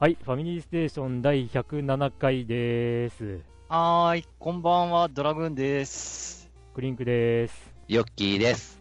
[0.00, 3.40] はい、ファミリーステーション第107回です。
[3.68, 6.48] はーい、こんばんは、ドラグーンです。
[6.72, 7.69] クリンクです。
[7.90, 8.80] ヨッキーです。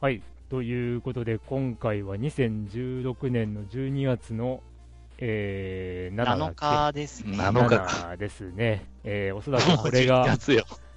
[0.00, 4.60] はい、ということで、今回は2016年の12月の、
[5.18, 7.38] えー、7, 7日ですね。
[7.38, 8.84] 7日ですね。
[9.04, 10.36] えー、おそらくこれが、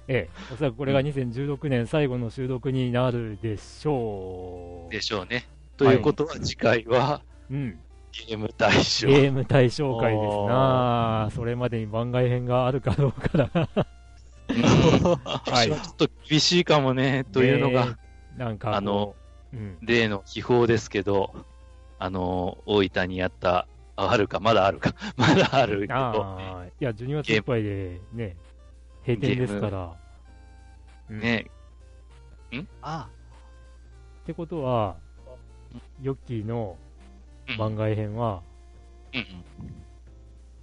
[0.08, 4.92] ええ、おそらくこれが2016年最後の収録になるでしょう。
[4.92, 5.46] でしょうね。
[5.76, 7.78] ということは、次回は、うん。
[8.26, 9.06] ゲーム対象。
[9.06, 13.68] ゲーム対象会ですなそれまでに番外編があるかどうかな
[14.48, 15.68] はい。
[15.68, 17.96] ちょっと厳しいかもね、というのが、
[18.36, 19.14] なんか、あの、
[19.52, 21.34] うん、例の秘宝ですけど、
[21.98, 25.94] あの、大分にあった、あるか、まだあるか、 まだあるけど。
[25.94, 28.36] あいや、12月いっぱいでね、
[29.06, 29.96] 閉店ですから。
[31.08, 31.50] ね、
[32.56, 32.68] ん。
[32.80, 33.08] あ
[34.22, 34.96] ってことは、
[36.00, 36.76] ヨッキーの
[37.58, 38.42] 番外編は、
[39.12, 39.26] うんうん、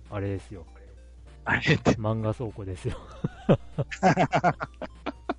[0.10, 0.66] あれですよ。
[1.50, 2.96] あれって漫画倉庫ですよ。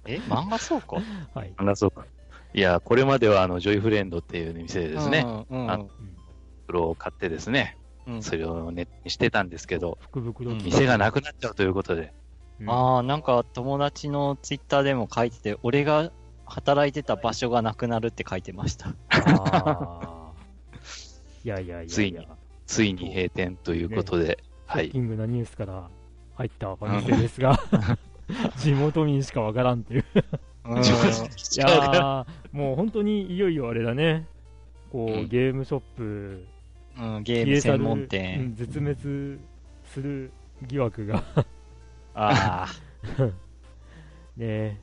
[0.06, 0.96] え漫画倉庫？
[1.34, 1.54] はい。
[1.56, 2.02] 漫画倉庫。
[2.52, 5.88] いや、これまではあの、ジョイフレンドっていう店でですね、うんうん、あの
[6.66, 12.12] 袋を買ってですね、うん、それをネットにしてたんですけど、福袋店がなくなっちゃうということで。
[12.58, 16.10] うん、ああ、なんか友達のツイッターでも書いてて、俺が
[16.44, 18.88] 働いてた場所がなくなるって書いてました。
[18.88, 20.32] ああ。
[21.44, 22.26] いやいやいやついに、
[22.66, 24.36] ついに閉店ということで、ね、
[24.66, 24.90] はい。
[24.90, 25.88] キングなニュースから
[26.40, 27.58] 入ったファミレですが、
[28.56, 34.26] 地元民しかわからんっていういやもう本当にいよいよあれだね。
[34.90, 36.46] こう、うん、ゲームショップ、
[36.98, 39.38] うん、ゲーム専門店、うん、絶滅
[39.84, 40.32] する
[40.66, 41.22] 疑惑が
[42.14, 42.68] ああ。
[44.36, 44.80] ね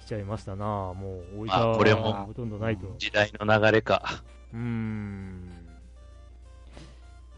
[0.00, 2.94] 来ちゃいましたなもう、置いたこれもほとんどないと。
[2.98, 4.22] 時代の流れか。
[4.52, 5.51] うーん。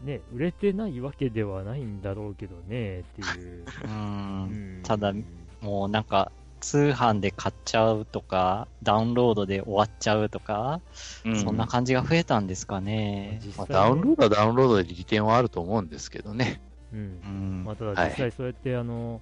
[0.05, 3.65] ね、売れてないわけではないんだろうけどね、っていう。
[3.85, 4.79] うん。
[4.83, 5.13] ただ、
[5.61, 10.81] もうなんか、通販で買っちゃうとか、ダウンロードで終わっちゃうとか、
[11.23, 13.39] うん、そんな感じが増えたんですかね。
[13.57, 16.61] まあ、ダウンロードはダウンロードで利点はあると思うんですけどね。
[16.91, 16.99] うん。
[16.99, 19.21] うん、まあ、ただ実際そうやって、はい、あの、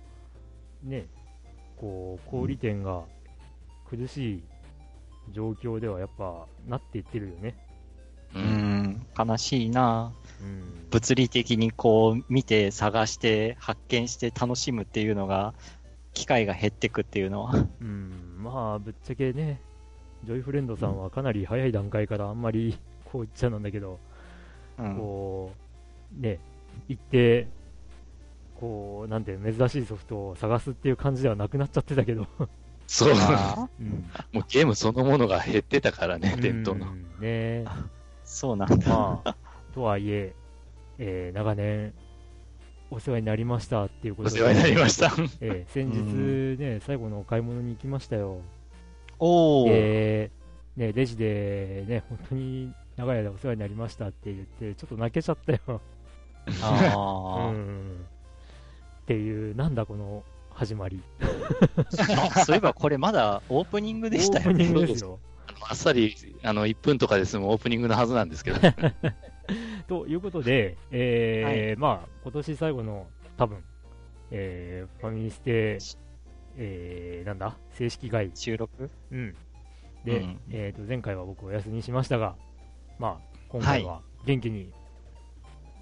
[0.84, 1.08] ね、
[1.78, 3.04] こう、小売店が
[3.90, 4.44] 苦しい
[5.32, 7.56] 状況ではやっぱなっていってるよね。
[8.36, 10.12] うん、悲しいな、
[10.42, 15.54] うん、物理的にこう見て探して発見して楽しむっていうのが
[16.14, 17.54] 機会が減ってくっていうのは。
[17.82, 19.60] うん、まあぶっちゃけね、
[20.24, 24.00] ジョイフレンドさんはかなり早い段階からあんまりこう言っちゃなんだけど、
[24.78, 25.52] うん、こ
[26.18, 26.40] う、ね、
[26.88, 27.48] 行って、
[28.60, 32.28] こう、なんて珍しいソフトを探すっていう感じではなくなっちゃってたけど。
[32.88, 33.14] そう、
[33.80, 36.94] うん、もうゲームそのものが減ってたからね、伝統の。
[37.20, 37.66] ね
[38.34, 38.90] そうなんだ。
[38.90, 39.36] まあ、
[39.76, 40.34] とはいえ、
[40.98, 41.94] えー、長年、
[42.90, 44.42] お世話になりましたっていうことで。
[44.42, 45.14] お世話になりました。
[45.40, 48.42] えー、先日ね、最後のお買い物に行きましたよ。
[49.20, 49.68] おー。
[49.70, 55.60] えー、ね、レジでね、本当に長い間お世話になりましたって言って、ちょっと泣けちゃったよ。
[56.64, 57.50] ああ。
[57.50, 58.06] うん。
[59.04, 61.04] っていう、なんだこの始まり。
[62.46, 64.52] そういえばこれまだオープニングでしたよね。
[64.52, 65.20] オープニングですよ。
[65.70, 68.60] あっさり、あの、1分とかで済むオープニングのはずなんですけど。
[69.88, 73.64] ということで、えー、はい、まあ、今年最後の、多分、
[74.32, 75.80] えー、ファミリステ、
[76.58, 77.58] えー、なんだ？
[77.72, 78.32] 正式外。
[78.36, 78.90] 収録？
[79.12, 79.36] うん。
[80.06, 82.36] で、うん、えっ、ー、と、前回は僕お休みしましたが、
[83.00, 84.72] まあ、今回は元気に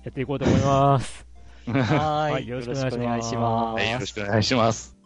[0.03, 1.27] やっていこうと思います。
[1.67, 3.81] はい、よろしくお願いします。
[3.81, 5.00] はい、よろしくお願いします。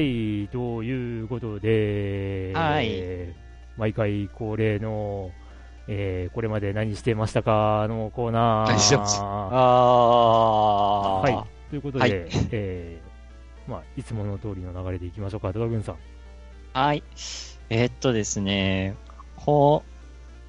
[0.00, 3.34] はい、ということで、はい。
[3.76, 5.30] 毎回恒例の、
[5.88, 8.68] えー、これまで何してましたかのコーナー。
[8.70, 9.60] 何してましたあ
[11.20, 11.44] はい。
[11.68, 12.12] ということで、はい
[12.50, 15.96] えー、まあ、いつもの通りの流れでいきましょうか、ドラグーンさん。
[16.72, 17.02] はい。
[17.68, 18.96] えーっとですね、
[19.36, 19.82] こ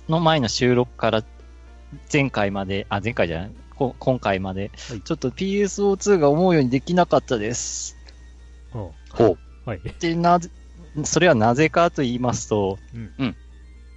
[0.07, 1.25] の前の収録から
[2.11, 7.97] 前回まで、あ、前回じゃない、こ今回まで、はいちょっと PSO2 が思うようにできなかったです。
[8.73, 9.69] うんほう。
[9.69, 9.81] はい。
[9.99, 10.49] で、なぜ、
[11.03, 13.35] それはなぜかと言いますと、うんうん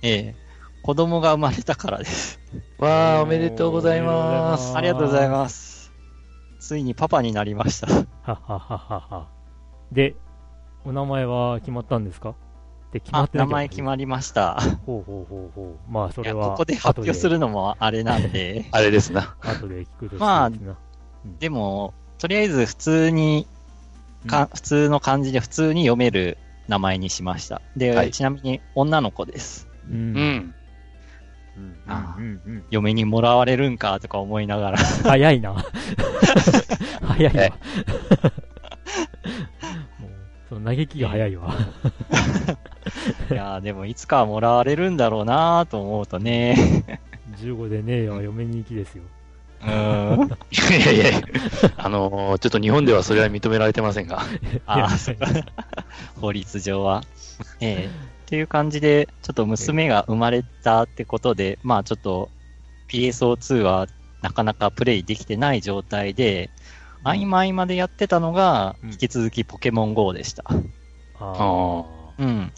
[0.03, 0.35] ええ
[0.83, 2.39] 子供が生まれたからです。
[2.77, 4.75] わー、おめでとうございます。
[4.75, 5.91] あありがとうございます。
[6.59, 7.87] ついにパパになりました。
[7.87, 9.29] ははははは。
[9.93, 10.15] で、
[10.85, 12.35] お名前は決まったんですか？
[12.93, 14.61] で、決まあっ、てな名前決まりました。
[14.85, 15.91] ほうほうほうほう。
[15.91, 18.67] まあ、それは、ここで発表するのもあれなんで。
[18.73, 19.35] あれですな。
[19.41, 20.51] 後で聞くとまあ
[21.41, 23.49] でも、とりあえず普通に、
[24.27, 26.39] か普通の漢字で普通に読める
[26.69, 27.61] 名前にしました。
[27.77, 29.69] で、はいちなみに女の子です。
[29.91, 29.97] うん。
[29.97, 30.07] ううん。
[30.07, 30.55] ん。
[31.57, 31.77] うん。
[31.87, 32.25] あうん。
[32.25, 32.65] うん。
[32.71, 34.79] 嫁にもらわれるんかとか思いながら。
[34.79, 35.55] 早いな。
[37.03, 37.57] 早いわ。
[39.99, 40.11] もう、
[40.49, 41.55] その嘆きが早いわ。
[43.31, 47.01] いやーでもいつかはもらわれるんだろうなと思うとね。
[47.39, 49.05] 15でねえよ、嫁に行きですよ。
[49.65, 50.29] うーん。
[50.29, 51.21] いやいやいや、
[51.77, 54.23] あのーちょっと日本ではそれは認められてませんが。
[54.67, 55.27] ああ、そうか。
[56.21, 57.03] 法律上は。
[57.61, 62.31] ええっていう感じで、ちょっと娘が生まれたってことで、まあちょっと
[62.89, 63.87] PSO2 は
[64.23, 66.51] なかなかプレイできてない状態で、
[67.03, 70.45] 合間合間でやってたのが、うん引き続きポケモン GO でした。
[71.19, 71.85] あ
[72.19, 72.53] うん。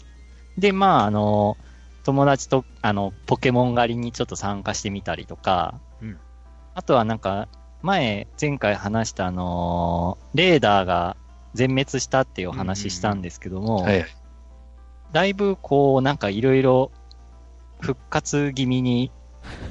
[0.57, 1.57] で、まああの、
[2.03, 6.17] 友達と、あの、ポケモン狩りにちょっと参加してみたりとか、うん
[6.77, 7.47] あとはなんか、
[7.81, 11.17] 前、前回話したあのーレーダーが
[11.55, 14.05] 全滅したっていうお話したんですけども、はい。
[15.11, 16.91] だいぶこう、なんかいろいろ
[17.79, 19.11] 復活気味に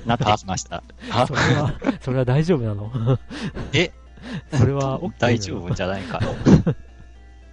[0.04, 0.82] なってきました。
[1.12, 1.26] あ。
[1.30, 2.90] それは、それは大丈夫なの？
[3.72, 3.92] え？
[4.52, 6.26] それは OK 大丈夫じゃないかな。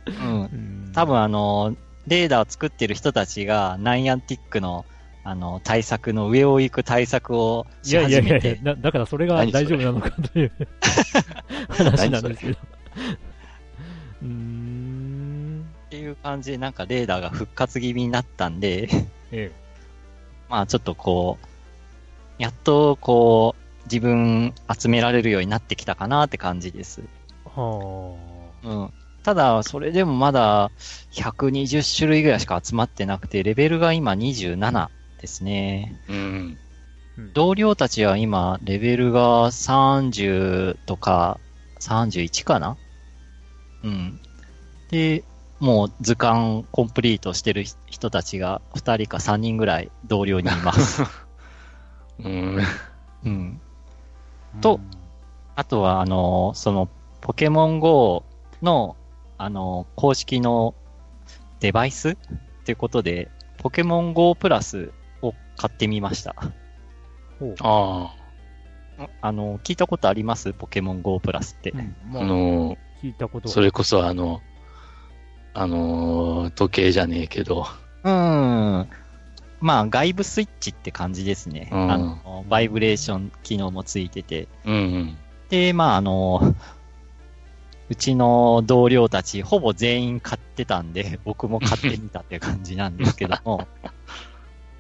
[0.26, 0.42] うん。
[0.42, 1.76] うん多分あの、
[2.08, 4.86] レーダーを作ってる人たちが、ナイアンティックの、
[5.24, 10.52] あの、対策の上を行く対策をいしやいやいやい始めて、やだ、だからそれが大丈夫なのかという
[11.70, 12.58] 話なんですけど。
[14.22, 15.66] うーん。
[15.88, 18.90] っていう感じで、なんかレーダーが復活気味になったんで、
[19.32, 19.52] え
[20.50, 21.46] まあちょっとこう、
[22.42, 27.02] やっとこう、自分集められるようになってきたかなって感じです。
[27.02, 27.50] え。
[27.60, 28.16] は
[28.64, 28.94] うん。
[29.24, 30.72] ただ、それでもまだ
[31.12, 34.90] 120種類ぐらいしか集まってなくて、レベルが今27
[35.24, 35.96] ですね。
[36.10, 36.60] うん。
[37.34, 41.40] 同僚たちは今、レベルが30とか、
[41.80, 42.78] 31かな？
[43.84, 44.20] うん。
[44.90, 45.24] で、
[45.62, 51.04] もう図鑑コンプリートしてる人たちが2人か3人ぐらい同僚にいます。
[52.20, 52.60] うん。
[53.24, 53.62] うん。
[54.60, 54.82] と、
[55.56, 56.90] あとは、あの、その、
[57.22, 58.26] ポケモン GO
[58.62, 58.98] の、
[59.38, 60.76] あの、公式の
[61.62, 62.16] デバイスっ
[62.66, 65.03] ていうことで、ポケモン GO プラスを
[65.58, 66.36] 買ってみました。
[67.40, 68.16] ほうあ
[69.22, 70.54] あの、聞いたことあります？
[70.54, 71.72] ポケモン GO プラスって。
[71.72, 71.84] うんあ。
[72.14, 74.42] まあ、あの聞いたことそれこそあの、
[75.54, 77.66] あのー時計じゃねえけど、
[78.04, 78.90] うーん。
[79.60, 81.70] まあ、外部スイッチって感じですね。
[81.72, 84.48] うんあの、バイブレーション機能もついてて。
[84.66, 85.18] うんうん。
[85.50, 86.54] で、まあ、あの、
[87.90, 93.68] うちの同僚たち、ほぼ全員買ってたんで、僕も買ってみたって感じなんですけども。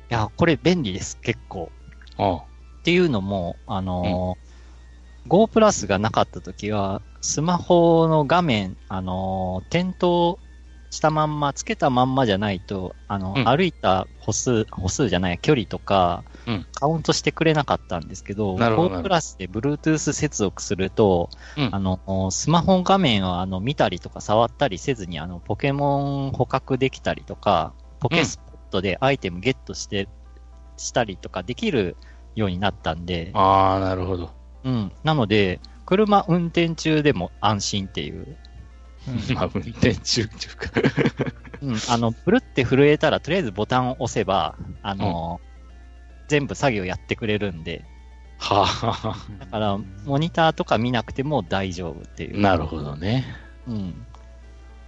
[0.10, 1.72] いや、これ便利です、結構。
[2.18, 2.42] あっ
[2.84, 4.38] ていうのも、あの、
[5.28, 10.38] Go プラスがなかった時は、スマホの画面、あの、点灯
[10.90, 13.48] したまんま、つけたまんまじゃないと、あの、うん。
[13.48, 16.66] 歩いた歩数、歩数じゃない、距離とか、うん。
[16.76, 21.70] カウントしてくれなかったんですけど、Go プラスで Bluetooth 接続すると、うん。
[21.72, 30.08] あの、スマホ画面をあの見たりとか触ったりせずに、あの、ポケモン捕獲できたりとか、ポケスポットでアイテムゲットして、
[30.78, 31.96] したりとかできる
[32.36, 34.32] ようになったんで、あー、なるほど。
[34.64, 34.92] うん。
[35.04, 38.38] なので、車運転中でも安心っていう。
[39.36, 40.72] まあ、運転中っていうか。
[41.62, 41.76] うん。
[41.90, 45.42] あの、ブルって震えたら、とりあえずボタンを押せば、あの、
[46.30, 47.86] 全部作業やってくれるんで、
[48.40, 52.42] はあ、だから、モニターとか見なくても大丈夫っていう。
[52.42, 53.26] なるほどね。
[53.68, 54.06] うん。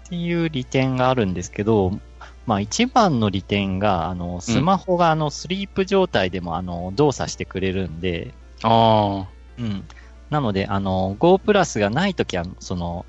[0.06, 2.00] っていう利点があるんですけど、
[2.46, 8.34] まあ一番の利点が、あの、スマホがあの、スリープ状態でもあの、動作してくれるんで、
[8.64, 9.88] あうん。
[10.30, 13.06] なので、あの、Go プラスがないときは、その、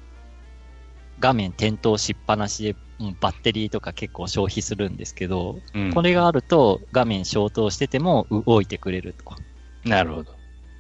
[1.19, 9.35] 画面点灯しっぱなしで、うん、バッテリーとか結構消費するんですけど、うん、これがあると画面消灯してても動いてくれると。
[9.89, 10.35] なるほど。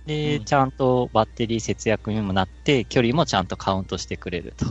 [0.07, 4.67] で、うん、ちゃんとバッテリー節約にもなって、距離もちゃんとカウントしてくれると。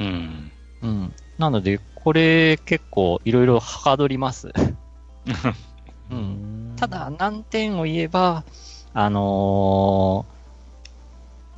[0.00, 0.52] うん。
[0.82, 1.14] うん。
[1.38, 4.52] なので、これ結構いろいろはかどります。
[6.10, 6.74] うん。
[6.76, 8.44] ただ、難点を言えば、
[8.92, 10.26] あの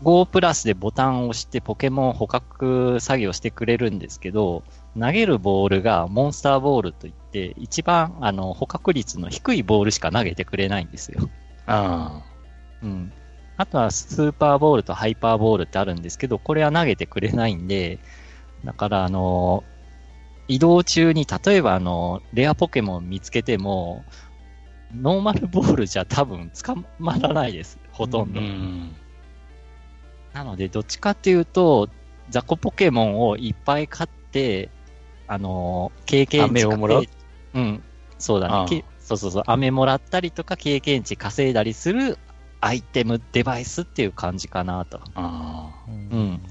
[0.01, 4.63] ー、Go プラスでボタンを押してポケモン捕獲作業してくれるんですけど、
[4.99, 11.29] 投げるボールがモンスターボールといって、一番あの捕獲率の低いボールしか投げてくれないんですよ。
[11.67, 12.25] ああ。
[12.83, 13.13] うん。
[13.57, 17.99] あとはスーパーボールとハイパーボールってあるんですけど、これは投げてくれないんで、
[18.65, 19.65] だからあの、
[20.49, 24.05] 移動中に例えばあの、レアポケモン見つけても、
[24.95, 27.79] ノーマルボールじゃ多分捕まらないです。
[27.91, 28.41] ほとんど。
[28.41, 28.97] ん
[30.33, 31.89] なので、どっちかっていうと、
[32.29, 34.71] 雑魚ポケモンをいっぱい買って、
[35.29, 37.05] あの経験値をもらう？
[37.55, 37.83] うん。
[38.19, 38.85] そうだね。
[39.01, 39.43] そうそうそう。
[39.47, 42.19] 飴もらったりとか経験値稼いだりする
[42.61, 45.01] アイテム、デバイスっていう感じかなと。
[45.15, 46.43] あうん。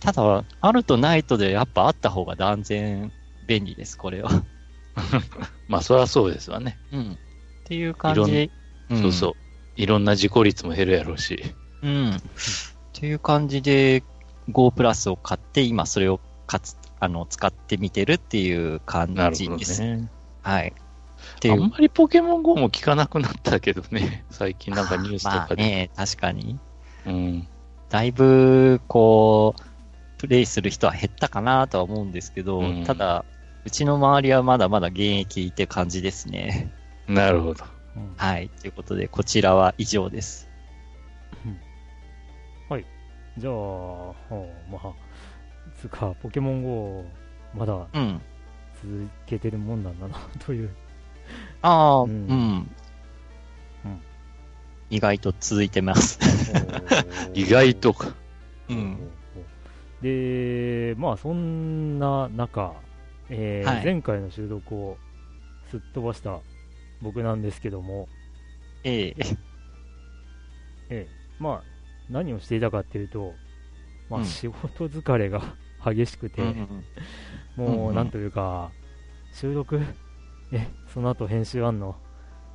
[0.00, 3.12] ただ、あるとないとでやっぱあった方が断然
[3.46, 4.30] 便利です、これは。
[5.68, 6.78] まあ、そりゃそうですわね。
[6.92, 7.12] うん。
[7.12, 7.16] っ
[7.64, 8.50] ていう感じで。
[8.90, 9.32] うん、そうそう。
[9.76, 11.54] いろんな事故率も減るやろうし。
[11.82, 12.10] うん。
[12.10, 12.20] っ
[12.92, 14.02] ていう感じで、
[14.50, 19.82] Go プラスを買って、今それをかつ、あの、使ってみてるっていう感じです。
[19.82, 20.08] ね。
[20.42, 20.72] はい。
[21.50, 24.24] あんまりポケモン GO も聞かなくなったけどね。
[24.30, 25.62] 最近なんかニュースとかで。
[25.62, 26.58] まあね、確かに。
[27.06, 27.48] うん。
[27.88, 29.62] だいぶ、こう、
[30.18, 33.24] プレイする人は減ったかなとは思うんですけど、うん、ただ、
[33.64, 36.72] うちの周りはまだまだ現役って感じですね。
[37.06, 37.64] なるほど。
[38.16, 38.48] はい。
[38.48, 40.48] ということで、こちらは以上です。
[42.68, 42.84] はい。
[43.38, 43.52] じゃあ、
[44.70, 44.92] まあ、
[45.80, 47.04] つか、ポケモン GO、
[47.54, 47.86] まだ、
[48.82, 50.74] 続けてるもんなんだな、という。
[51.62, 52.70] ああ、うん、うん。
[54.90, 56.18] 意外と続いてます。
[57.34, 58.14] 意外とか。
[58.68, 59.10] うん。
[60.02, 62.74] で、まあそんな中、
[63.30, 64.96] えーはい、前回の収録を
[65.70, 66.38] すっ飛ばした
[67.02, 68.08] 僕なんですけども、
[68.84, 69.16] ええ。
[70.90, 71.62] ええ、まあ
[72.08, 73.34] 何をしていたかっていうと、
[74.08, 75.42] まあ仕事疲れが
[75.84, 76.84] 激しくて、うん、
[77.56, 78.70] もうなんというか、
[79.32, 79.80] 収録、
[80.52, 81.96] え、その後編集あんの？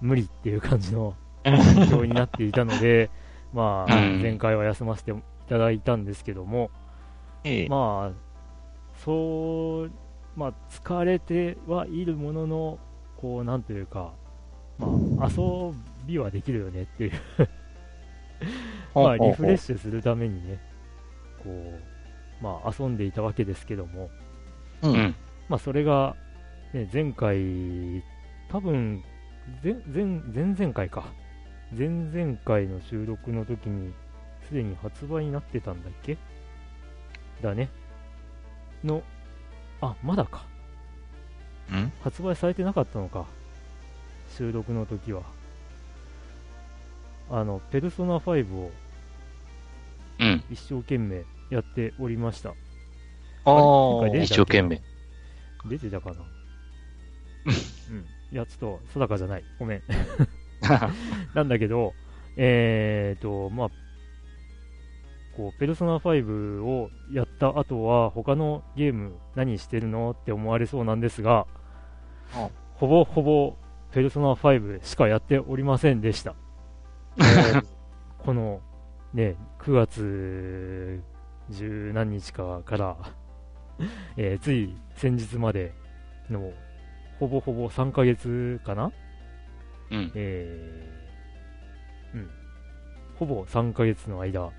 [0.01, 1.51] 無理っていう感じの状
[1.99, 3.09] 況になっていたので、
[3.53, 5.15] まあ、前回は休ませてい
[5.47, 6.71] ただいたんですけども、
[7.43, 9.91] ええ、まあ、そう、
[10.35, 12.79] まあ、疲れてはいるものの、
[13.17, 14.13] こう、なんというか、
[14.77, 14.87] ま
[15.25, 15.73] あ、遊
[16.05, 17.11] びはできるよねっていう
[18.95, 20.59] まあ、リフレッシュするためにね、
[21.43, 24.09] こう、まあ、遊んでいたわけですけども、
[24.81, 25.15] うん。
[25.49, 26.15] まあ、それが、
[26.73, 28.03] ね、前回、
[28.49, 29.03] 多分、
[29.63, 31.05] 前、前、前々回か。
[31.77, 33.93] 前々回の収録の時に、
[34.47, 36.17] すでに発売になってたんだっけ
[37.43, 37.69] だね。
[38.83, 39.03] の、
[39.81, 40.45] あ、まだか。
[41.71, 41.91] ん？
[42.01, 43.25] 発売されてなかったのか。
[44.35, 45.21] 収録の時は。
[47.29, 48.71] あの、ペルソナ5を、
[50.19, 50.43] うん。
[50.49, 52.49] 一生懸命やっておりました。
[52.49, 54.81] ああ、一生懸命。
[55.65, 56.15] 出てたかな？
[57.45, 57.53] うん。
[58.31, 59.43] いや、ちょっと定かじゃない。
[59.59, 59.81] ごめん。
[61.33, 61.93] なんだけど、
[62.37, 63.69] えーと、まあ、
[65.35, 70.11] こう、ペルソナ5をやった後は、他のゲーム何してるの？
[70.11, 71.47] って思われそうなんですが、
[72.75, 73.55] ほぼほぼ
[73.91, 76.35] ペルソナ5しかやっておりませんでした。
[78.19, 78.61] この、
[79.13, 81.01] ね、9月
[81.49, 82.97] 十何日かから
[84.17, 85.73] えー、つい先日まで
[86.29, 86.51] の、
[87.19, 88.91] ほぼほぼ3ヶ月かな？
[89.91, 90.11] うん。
[90.15, 92.29] えー、うん。
[93.15, 94.51] ほぼ3ヶ月の間、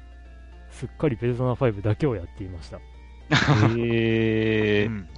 [0.74, 2.78] すっかりペルソナ5だけをやっていました。
[2.78, 4.88] へー。
[4.88, 5.08] うん、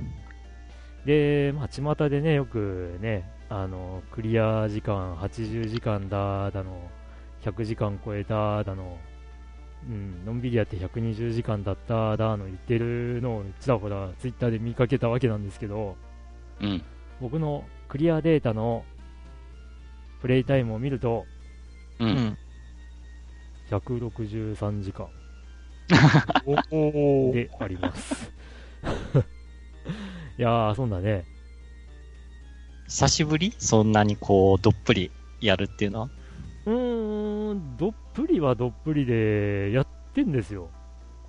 [1.05, 6.91] で、まあ、巷でね、よくね、あの、クリア時間80時間だ、だの、
[7.43, 8.99] 100時間超えた、だの、
[9.89, 15.97] うん、のんびりやって120時間だっただの言ってるのをちらほらツイッターで見かけたわけなんですけど、
[16.61, 16.83] うん、
[17.21, 18.85] 僕のクリアデータの
[20.21, 21.25] プレイタイムを見ると、
[22.01, 22.37] うん、
[23.71, 25.07] 163時間
[25.89, 28.33] であります
[30.39, 31.25] いやー、そんだね。
[32.89, 33.55] 久しぶり？
[33.59, 36.09] そんなにこう、どっぷりやるっていうのは？
[36.67, 40.69] うーん、どっぷりはどっぷりでやってんですよ。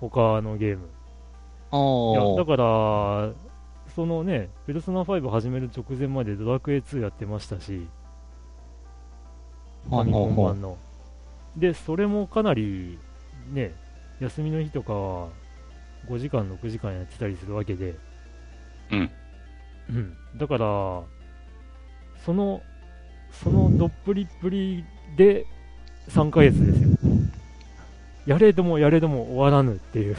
[0.00, 0.88] 他のゲーム。
[1.72, 3.32] いや、だから、
[3.94, 7.86] そのね、ペルソナ5始める直前までドラクエ2やってましたし、
[9.88, 10.76] ファミコン版の。
[11.56, 12.98] で、それもかなり、
[13.52, 13.74] ね、
[14.20, 15.28] 休みの日とかは、
[16.08, 17.94] 5時間、6時間やってたりするわけで、
[18.90, 19.10] うん。
[19.90, 20.16] うん。
[20.36, 21.02] だから、
[22.24, 22.62] その、
[23.32, 24.84] そのどっぷりっぷり
[25.16, 25.46] で
[26.08, 26.88] 3ヶ月ですよ。
[28.26, 30.16] やれどもやれども終わらぬっていう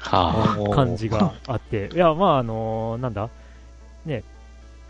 [0.00, 3.28] 感じがあって、いや、まあ、あのー、なんだ、
[4.04, 4.22] ね、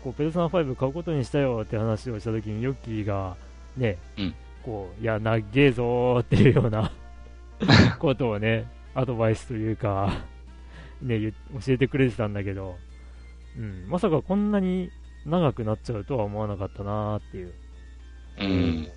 [0.03, 3.35] こう、ペルソナ5買うことにしたよって話をしたときに、ヨッキーが、
[3.77, 6.91] ね、うん、こう、いや、なっげえぞーっていうような
[7.99, 10.11] ことをね、アドバイスというか
[11.01, 12.77] ね、教えてくれてたんだけど、
[13.57, 14.91] うん、まさかこんなに
[15.25, 17.53] 長くなっちゃうとは思わなかったなーっていう。
[18.39, 18.47] うん。
[18.47, 18.87] うん、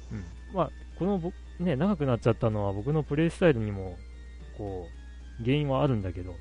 [0.54, 3.96] まあ、このね、長くなっちゃったのは僕のプレイスタイルにも、
[4.56, 4.86] こ
[5.40, 6.34] う、原因はあるんだけど、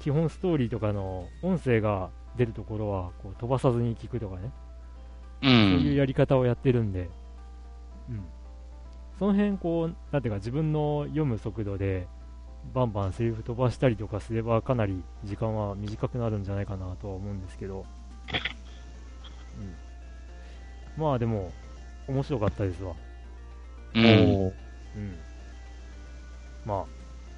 [0.00, 4.52] 基本ストーリーとかの音声が出るところはこう飛ばさずに聞くとかね、
[5.42, 7.08] うん、そういうやり方をやってるんで、うん、
[9.18, 12.06] その辺こう、なんていうか自分の読む速度で
[12.74, 17.86] バンバンセリフ飛ばしたりとかすればかなり時間は短くなるんじゃないかなとは思うんですけど、
[20.96, 21.52] うん、まあでも
[22.08, 22.94] 面白かったですわ。
[23.94, 24.02] うん。
[24.02, 24.52] うん。
[26.64, 26.84] ま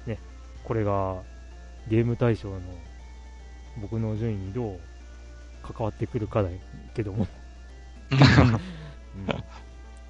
[0.05, 0.17] あ、ね、
[0.63, 1.17] これが
[1.87, 2.59] ゲーム対象の
[3.81, 4.79] 僕の順位にどう
[5.63, 6.49] 関わってくるかだ
[6.93, 7.27] けども
[8.11, 8.19] うん、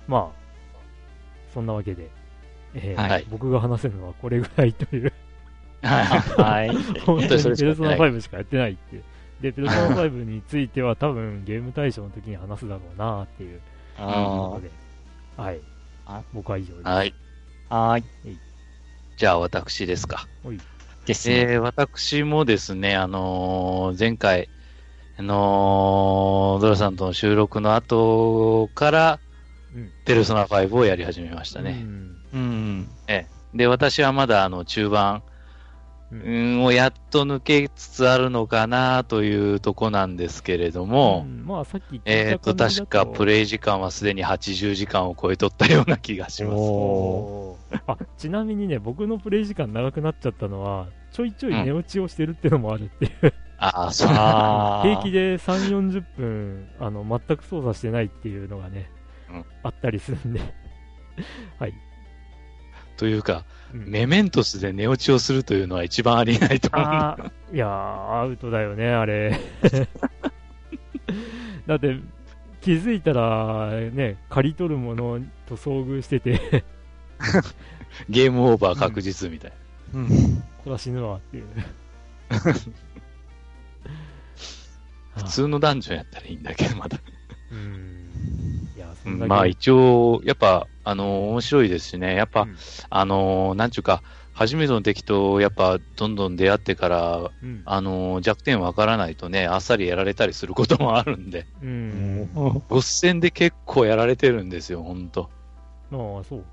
[0.07, 0.38] まあ、
[1.53, 2.09] そんなわけで、
[2.73, 5.11] えー、はい、僕が話せるのはこれぐらいという
[5.81, 6.69] はい。
[6.99, 9.01] 本当にペルソナ5しかやってないって。
[9.41, 13.61] で、ペルソナ5については多分ゲーム対象の時に話すだろうなっていう
[13.97, 14.71] ことで、
[15.37, 15.61] はい。
[16.33, 16.87] 僕は以上です。
[16.87, 17.13] はい。
[17.69, 18.03] はい。
[19.17, 20.27] じゃあ私ですか。
[21.05, 21.35] ですね。
[21.39, 24.49] えー、私もですね、あのー、前回、
[25.17, 29.28] あのー、ドラさんとの収録の後から、うん、
[30.05, 31.81] ペルソナ5をやり始めましたね。
[31.83, 32.15] うん。
[32.33, 35.23] うん、えで、私はまだあの中盤、
[36.11, 47.79] うん、をやっと抜けつつあるのかなというとこなんですけれども、うん、まあさっきえっ、と、確かプレイ時間はすでに80時間を超えとったような気がします。
[47.85, 54.07] あちなみにね、僕のプレイ時間長くなっちゃったのは、ちょいちょい寝落ちをしてるっていうのもあるっていう、うん、ああ、そう。
[54.89, 58.98] 平気で3、40分、あの、全く操作してないっていうのがね、うん、
[59.63, 60.39] あったりするんで
[61.59, 61.73] はい。
[62.97, 67.55] というか、メメントスで寝落ちをするというのは一番ありえないと思う。
[67.55, 69.39] いやアウトだよね、あれ。
[71.65, 71.99] だって、
[72.61, 76.63] 気づいたら、ね、刈り取るものと遭遇してて
[78.09, 79.51] ゲームオーバー確実みたい
[79.93, 80.01] な。
[80.01, 80.09] うん。
[80.09, 80.13] こ
[80.65, 81.45] れは死ぬわっていう。
[85.15, 86.99] 普通のダンジョンやったらいいんだけど、まだ。
[87.51, 87.98] うん。
[89.17, 92.55] まあ一応、やっぱ、あの、面白いですしね、やっぱ、うん、
[92.89, 94.01] あの、なんちゅうか、
[94.33, 102.29] 初めての敵とやっぱどんどん出会ってから、うん、あの弱点わからないとね、あっさりやられたりすることもあるんで、うん、
[102.69, 105.29] ボス戦で結構やられてるんですよ、ほんと。
[105.91, 106.45] ああ、そう。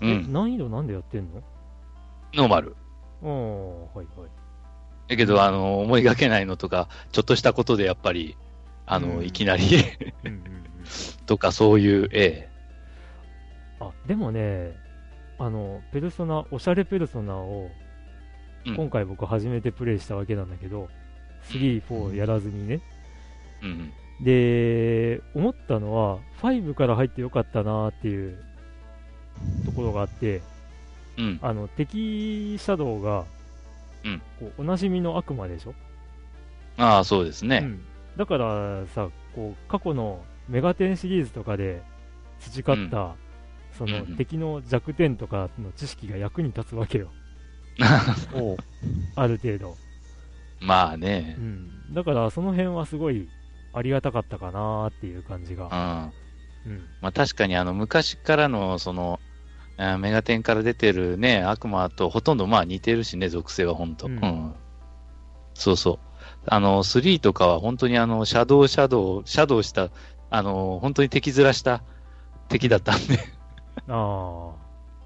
[0.00, 0.32] うん。
[0.32, 1.42] 難易度なんでやってんの？
[2.34, 2.76] ノーマル。
[3.24, 3.36] ああ、は
[3.94, 4.06] いはい。
[5.08, 8.36] だけど、あの、思いがけないのとか、ちょっとしたことでやっぱり、
[8.86, 9.64] あの、うん、いきなり
[11.32, 12.48] とかそういう、ええ。
[13.80, 14.76] あ、でもね、
[15.38, 17.70] あの、ペルソナ、おしゃれペルソナを、
[18.76, 20.90] 今回僕初めてプレイしたわけなんだけど、
[21.44, 22.82] 3、4やらずにね。
[23.62, 23.92] うん。
[24.22, 28.36] で、思ったのは、5から入ってよかったなっていう
[29.64, 30.42] ところがあって、
[31.16, 33.24] うん、あの、敵シャドウが、
[34.04, 35.72] うん、こうおなじみの悪魔でしょ？
[36.76, 37.60] ああ、そうですね。
[37.62, 37.82] うん、
[38.18, 41.82] だからさ、こう、過去のメガテンシリーズとかで
[42.40, 43.14] 培った、うん、
[43.78, 47.10] その、敵の弱点とかの知識が役に立つわけよ。
[49.16, 49.76] ある程度。
[50.60, 51.36] まあね。
[51.38, 51.94] うん。
[51.94, 53.28] だからその辺はすごい
[53.72, 56.12] ありがたかったかなっていう感じが。
[56.66, 56.72] うん。
[56.72, 59.20] うん、まあ確かにあの昔からのその、
[59.98, 64.06] メガテンから出てるね、悪魔とほとんどまあ似てるしね、属性は本当。
[64.06, 64.54] うん、うん。
[65.54, 65.98] そうそう。
[66.46, 69.90] あの、3とかは本当にあの、シャドウシャドウ、シャドウした
[70.34, 71.82] あの、本当に敵面した
[72.48, 73.18] 敵だったんで
[73.86, 74.62] ああ。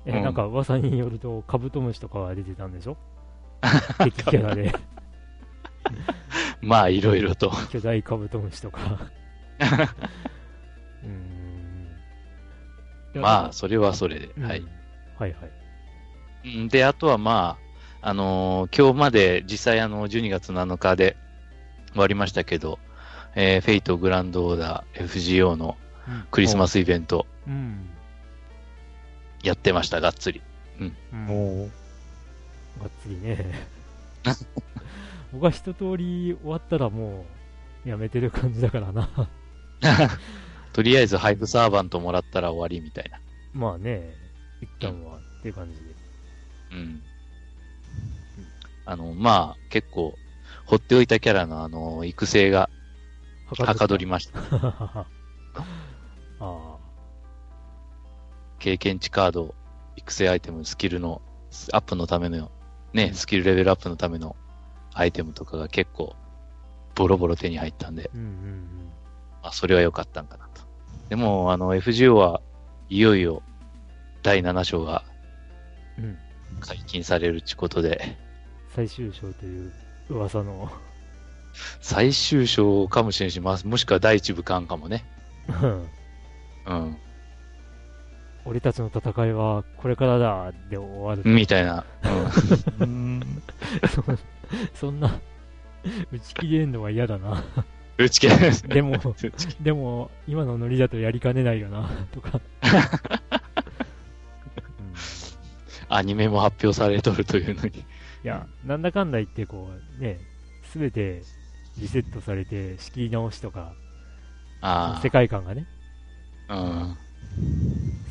[0.06, 2.96] え、うん、なんか噂によると、カブトムシとかが出てたんでしょ？
[4.04, 4.72] 敵キャラで
[6.62, 7.50] まあ、いろいろと。
[7.70, 8.80] 巨大カブトムシとか
[13.14, 13.20] うん。
[13.20, 14.62] まあ、それはそれで、うん、はい。
[15.18, 15.36] はいは
[16.44, 16.68] い。
[16.68, 17.58] で、あとはま
[18.00, 21.16] あ、あのー、今日まで実際あの、12月7日で、
[21.92, 22.78] 終わりましたけど、
[23.36, 25.76] えー、フェイトグランドオーダー FGO の
[26.30, 27.86] クリスマスイベント、うん。
[29.42, 30.40] やってました、がっつり。
[30.80, 31.28] うん。
[31.28, 31.68] お
[32.80, 33.68] がっつりね。
[35.32, 37.26] 僕は一通り終わったらも
[37.84, 39.08] う、やめてる感じだからな。
[40.72, 43.20] とりあえずハイブサーバントもらったら終わりみたいな。
[43.52, 44.14] まあね、
[44.62, 45.84] 一旦はっていう感じで。
[46.72, 47.02] うん。
[48.86, 50.14] あの、まあ、結構、
[50.64, 52.70] 放っておいたキャラのあの、育成が、
[53.46, 54.38] はかどりました。
[55.06, 55.06] あ
[56.40, 56.76] あ。
[58.58, 59.54] 経験値カード、
[59.96, 61.22] 育成アイテム、スキルの
[61.72, 62.50] アップのための、
[62.92, 64.36] ね、スキルレベルアップのための
[64.92, 66.16] アイテムとかが結構、
[66.94, 68.92] ボロボロ手に入ったんで、うんうんうん。
[69.42, 70.62] まあ、それは良かったんかなと。
[71.08, 72.40] でも、あの、FGO は
[72.88, 73.42] いよいよ、
[74.22, 75.04] 第7章が
[75.98, 76.18] うん。
[76.60, 78.16] 解禁されるってことで、
[78.74, 79.72] 最終章という
[80.10, 80.70] 噂の。
[81.80, 85.04] 最終章かもしれんし、まあ、もしくは第一部間かもね。
[85.62, 85.88] うん
[86.66, 86.96] うん。
[88.44, 91.22] 俺たちの戦いはこれからだで終わる。
[91.24, 91.84] みたいな。
[92.80, 92.86] うん。
[92.86, 93.42] うん。
[93.88, 94.04] そ
[94.74, 95.20] そんな、
[96.12, 97.44] 打ち切りエンドは嫌だな。
[97.98, 98.96] 打ち切れでも、
[99.60, 102.32] でも、今のノリだとやりかねないよな、とか。
[102.34, 102.40] うん
[105.88, 107.78] アニメも発表されとるというのに。
[107.78, 107.84] い
[108.24, 110.18] や、なんだかんだ言って、こう、ね、
[110.64, 111.22] すべて
[111.78, 113.74] リセットされて、仕切り直しとか、
[114.60, 115.66] あ世界観がね、
[116.48, 116.56] あ。
[116.56, 116.98] うん。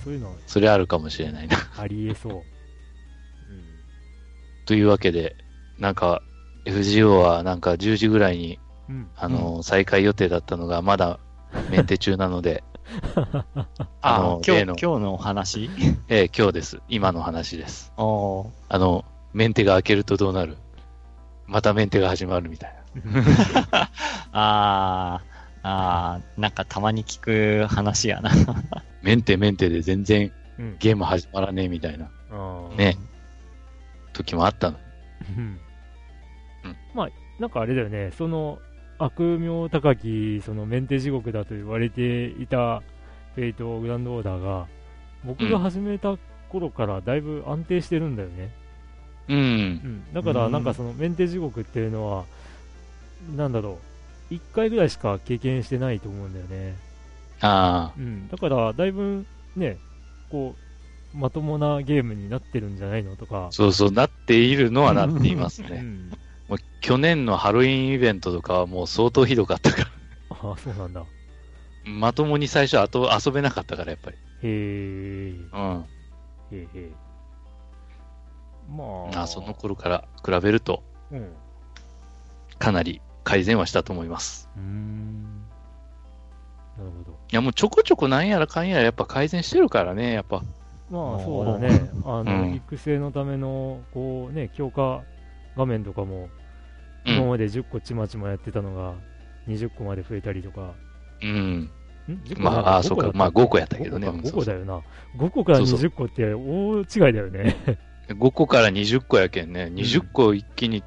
[0.03, 1.57] そういうのそれあるかもしれないな。
[1.77, 2.55] ありえそう。
[4.65, 5.35] というわけで、
[5.77, 6.23] なんか、
[6.65, 8.95] FGO はなんか10時ぐらいに、うん。
[8.95, 9.09] うん。
[9.15, 11.19] あの、再開予定だったのが、まだ
[11.69, 12.63] メンテ中なので、
[13.15, 13.55] あ
[14.01, 15.69] あの、今日、例の、今日のお話？
[16.07, 16.81] ええ今日です。
[16.87, 17.91] 今の話です。
[17.97, 18.01] あ
[18.77, 20.57] の、メンテが開けるとどうなる？
[21.47, 22.84] またメンテが始まるみたいな。
[24.31, 28.31] あー、あー、なんかたまに聞く話やな。
[29.01, 30.75] メンテメンテで全然うん。
[30.79, 32.97] ゲーム始まらねえみたいなあーね
[34.13, 34.77] 時もあったの。
[35.37, 35.59] うんうん
[36.93, 38.59] まあ、なんかあれだよね、その
[38.97, 42.81] 悪名高き、そのメンテ地獄だと言われていた
[43.35, 44.67] フェイトグランドオーダーが、
[45.25, 46.17] 僕が始めた
[46.49, 48.49] 頃からだいぶ安定してるんだよね。
[49.27, 49.41] うんう。
[49.41, 52.23] ん、だから、うんなんかそのメンテ地獄っていうのは、
[53.35, 53.79] なんだろ
[54.31, 56.75] う、1回ぐらいしか経験してないと思うんだよね。
[57.41, 59.77] あうん、だから、だいぶね、
[60.29, 60.55] こ
[61.13, 63.51] う、まともなゲームになってるんじゃないのとかあ、。
[63.51, 65.69] そうそう、なっているのはなっていますね。
[65.71, 66.11] うん、
[66.49, 69.87] もう去年のハロウィンイベントとかはもう相当ひどかったから。
[70.29, 71.03] ああ、そうなんだ。
[71.85, 74.17] まともに最初あと遊べなかったから、やっぱり。
[74.17, 74.47] へえ。
[75.53, 75.85] うん。
[76.51, 76.89] へえ。
[78.69, 79.15] まあ。
[79.15, 81.19] まあ、その頃から比べると、うん。
[81.19, 81.31] う
[82.57, 84.49] かなり改善はしたと思います。
[84.57, 85.23] ーん。
[86.77, 87.17] なるほど。
[87.31, 90.43] いや、もうちょこちょこなんやらかんやらやっぱ改善してるからね、やっぱ。
[90.89, 91.89] まあ、そうだね。
[92.05, 95.01] あの、うん育成のための、こうね、強化
[95.57, 96.29] 画面とかも、
[97.05, 97.15] うん。
[97.15, 98.93] 今まで10個ちまちまやってたのが、
[99.47, 100.73] 20個まで増えたりとか。
[101.21, 101.59] うん。
[101.61, 101.71] ん
[102.07, 104.81] ？10個まああそうか5個だったまあ5個やったけどね5個かうん5個だよな。
[105.17, 107.55] 5個からそうそう20個って大違いだよね。
[108.09, 109.71] 5個から20個やけんね。
[109.73, 110.83] 20個一気に、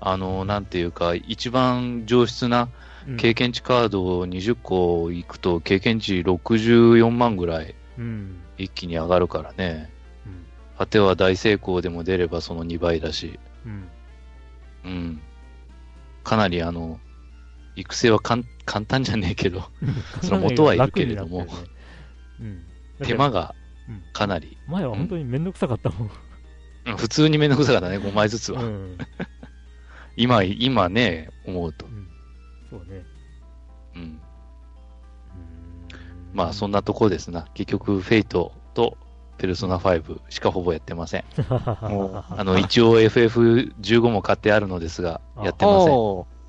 [0.00, 2.68] あの、なんていうか、一番上質な
[3.08, 8.36] うん経験値カードを20個いくと、経験値64万ぐらいうん。
[8.58, 9.90] 一気に上がるからね。
[10.26, 10.44] うん。
[10.76, 13.38] 果ては大成功でも出ればその2倍だし。
[13.64, 13.88] うん。
[14.84, 15.20] うん。
[16.24, 17.00] かなりあの、
[17.76, 18.42] 育成は簡
[18.86, 19.64] 単じゃねえけど、
[20.22, 21.46] その元はいるけれどもね
[22.40, 22.64] うん。
[23.02, 23.54] 手間が
[23.88, 26.10] うんかなり、前は本当にめんどくさかったもん。
[26.86, 28.62] うん普通にめんどくさかったね、5枚ずつは。
[28.62, 28.98] うん。
[30.16, 31.86] 今、今ね、思うと。
[31.86, 32.08] うん
[32.68, 33.04] そうね。
[33.96, 34.02] うん。
[34.02, 34.20] うーん
[36.32, 37.48] まあ、そんなとこですな。
[37.54, 38.96] 結局、フェイトと
[39.38, 41.24] ペルソナ5しかほぼやってません。
[41.48, 45.94] もあの、一応 FF15 も買ってあるのですが、あやってません。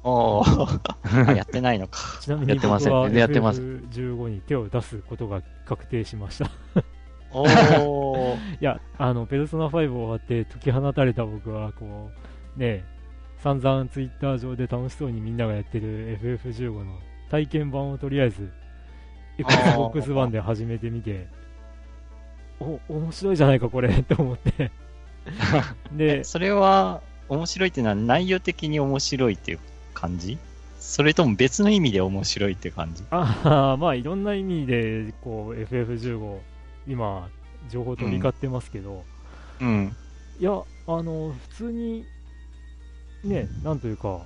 [0.03, 0.43] お
[1.35, 1.99] やってないのか。
[2.19, 6.45] ちなみにやってません僕は全然やってます FF15 に手を出すことが確定しました。
[6.45, 6.49] い
[7.31, 12.11] おーや、あの、ペルソナ5終わって解き放たれた僕は、こ
[12.57, 12.83] う、ね、
[13.43, 16.99] 散々ツイッター上で楽しそうにみんながやってる FF15 の
[17.29, 18.51] 体験版をとりあえず、
[19.37, 21.27] Xbox One で始めてみて、
[22.59, 24.71] お、面白いじゃないかこれって思って。
[25.91, 29.59] で、それは、面白いっていうのは内容的に面白いっていう
[29.93, 30.37] 感じ？
[30.79, 33.03] それとも別の意味で面白いっていう感じ？
[33.09, 36.39] ああ、まあいろんな意味で、こう、FF15、
[36.87, 37.29] 今、
[37.69, 39.03] 情報飛び交ってますけど、
[39.61, 39.95] うん。
[40.39, 42.05] いや、あの、普通に、
[43.23, 44.21] ね、なんというか、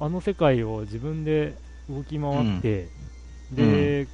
[0.00, 1.54] あの世界を自分で
[1.88, 2.88] 動き回って、
[3.50, 4.08] うん、で、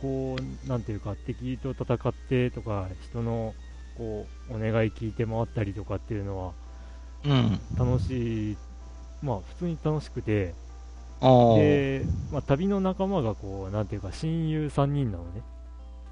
[0.00, 3.54] こう、なんていうか、敵と戦ってとか、人の
[3.96, 6.52] こうお願い聞いて回ったりとかっていうのは、
[7.24, 8.56] うん、楽しい、
[9.22, 10.54] まあ、普通に楽しくて、
[11.20, 15.42] で、まあ、旅の仲間がこう、なんていうか、親友3人なのね。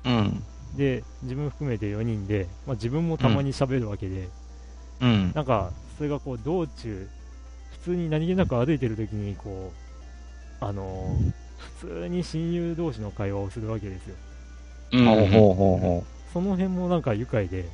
[0.04, 0.42] うん。
[0.76, 4.28] で、自分含めて4人で、まあ、自分もたまに喋るわけで、
[5.00, 5.32] うん。
[5.34, 7.15] なんか、それがこう、道中、普
[7.86, 9.72] 通に何気なく歩いてる時に、こ
[10.60, 11.32] う、あのー、
[11.80, 14.16] 普通に親友同士の会話をするわけですよ。
[14.92, 15.06] うん。
[15.06, 17.66] ほうほうほうその辺もなんか愉快で、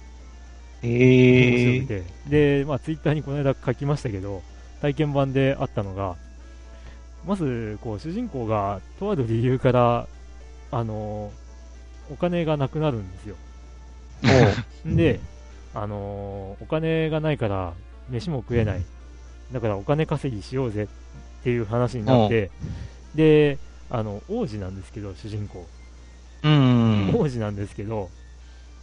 [0.82, 2.58] えー、面白くて。
[2.58, 4.42] で、まあ、ツイッターにこの間書きましたけど、
[4.82, 6.16] 体験版であったのが、
[7.26, 10.06] まず、こう、主人公が、とある理由から、
[10.74, 11.30] あの
[12.10, 13.36] お金がなくなるんですよ。
[14.86, 15.20] で、
[15.74, 17.74] あのお金がないから、
[18.08, 18.84] 飯も食えない。
[19.52, 22.50] だからお金稼ぎしようぜっていう話になって、
[23.14, 23.58] で、
[23.90, 25.66] あの、王子なんですけど、主人公。
[26.42, 27.14] うん。
[27.14, 28.08] 王子なんですけど、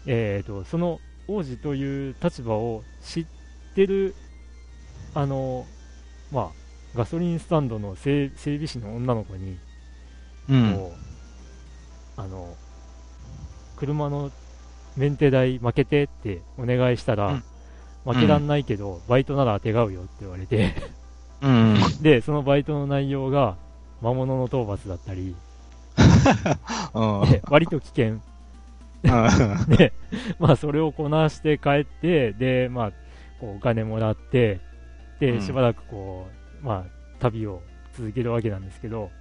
[0.05, 3.25] えっ、ー、と、その王子という立場を知っ
[3.75, 4.15] てる、
[5.13, 5.65] あの、
[6.31, 6.49] まあ、
[6.95, 9.57] ガソリンスタンドの整備士の女の子に、
[10.49, 10.91] うん、
[12.17, 12.55] あの、
[13.77, 14.31] 車の
[14.97, 17.43] メンテ代負けてってお願いしたら、うん、
[18.11, 20.73] 負けらんないけど、バイトなら手がうよって言われて。
[21.41, 23.55] うん、 で、そのバイトの内容が、
[24.01, 25.35] 魔物の討伐だったり、
[27.49, 28.19] 割と危険。
[29.67, 29.93] で、
[30.39, 32.91] まあ、それをこなして帰って、で、まあ、
[33.39, 34.59] こうお金もらって、
[35.19, 36.27] で、しばらくこ
[36.61, 37.61] う、まあ、旅を
[37.95, 39.11] 続けるわけなんですけど、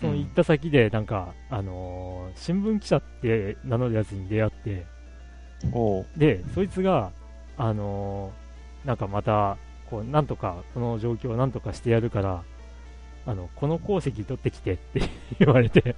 [0.00, 4.86] その行った先で、なんか、うん、あのー、新聞記者って名乗るやつに出会って、
[6.16, 7.12] で、そいつが、
[7.62, 9.56] あのー、なんかまた、
[9.88, 12.42] こう、なんとか、この状況をなんとかしてやるから、
[13.24, 15.02] あの、この鉱石取ってきてって
[15.38, 15.94] 言われて。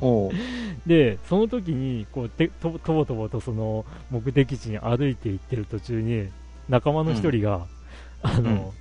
[0.86, 6.28] で、その時に、こう、てととぼとぼとその目的地に歩いて行ってる途中に、
[6.68, 7.66] 仲間の一人が、
[8.22, 8.74] うん、あの、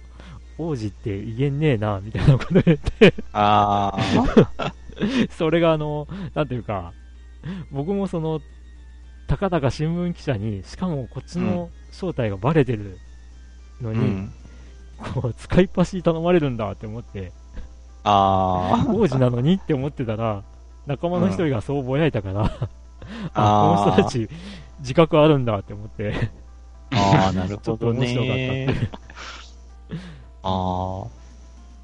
[0.58, 3.14] 王子って威厳ねえな、みたいなこと言って。
[3.32, 3.96] あ
[4.60, 4.74] あ。
[5.32, 6.92] それがあの、なんていうか、
[7.72, 8.42] 僕もその、
[9.28, 12.98] たかだか新聞記者に、しかもこっちの正体がバレてる
[13.82, 14.34] のに、うん、
[15.14, 17.32] こう、使いっ走り頼まれるんだって思って、
[18.04, 18.92] ああ。
[18.92, 20.44] 王子なのにって思ってたら、
[20.86, 22.48] 仲間の一人がそうぼやいたから、うん、
[23.34, 24.30] あ、この人たち、
[24.80, 26.30] 自覚あるんだって思って
[26.92, 28.08] ああ、なるほどね。
[28.14, 28.90] ちょっと面白かったって
[30.44, 31.24] ああ。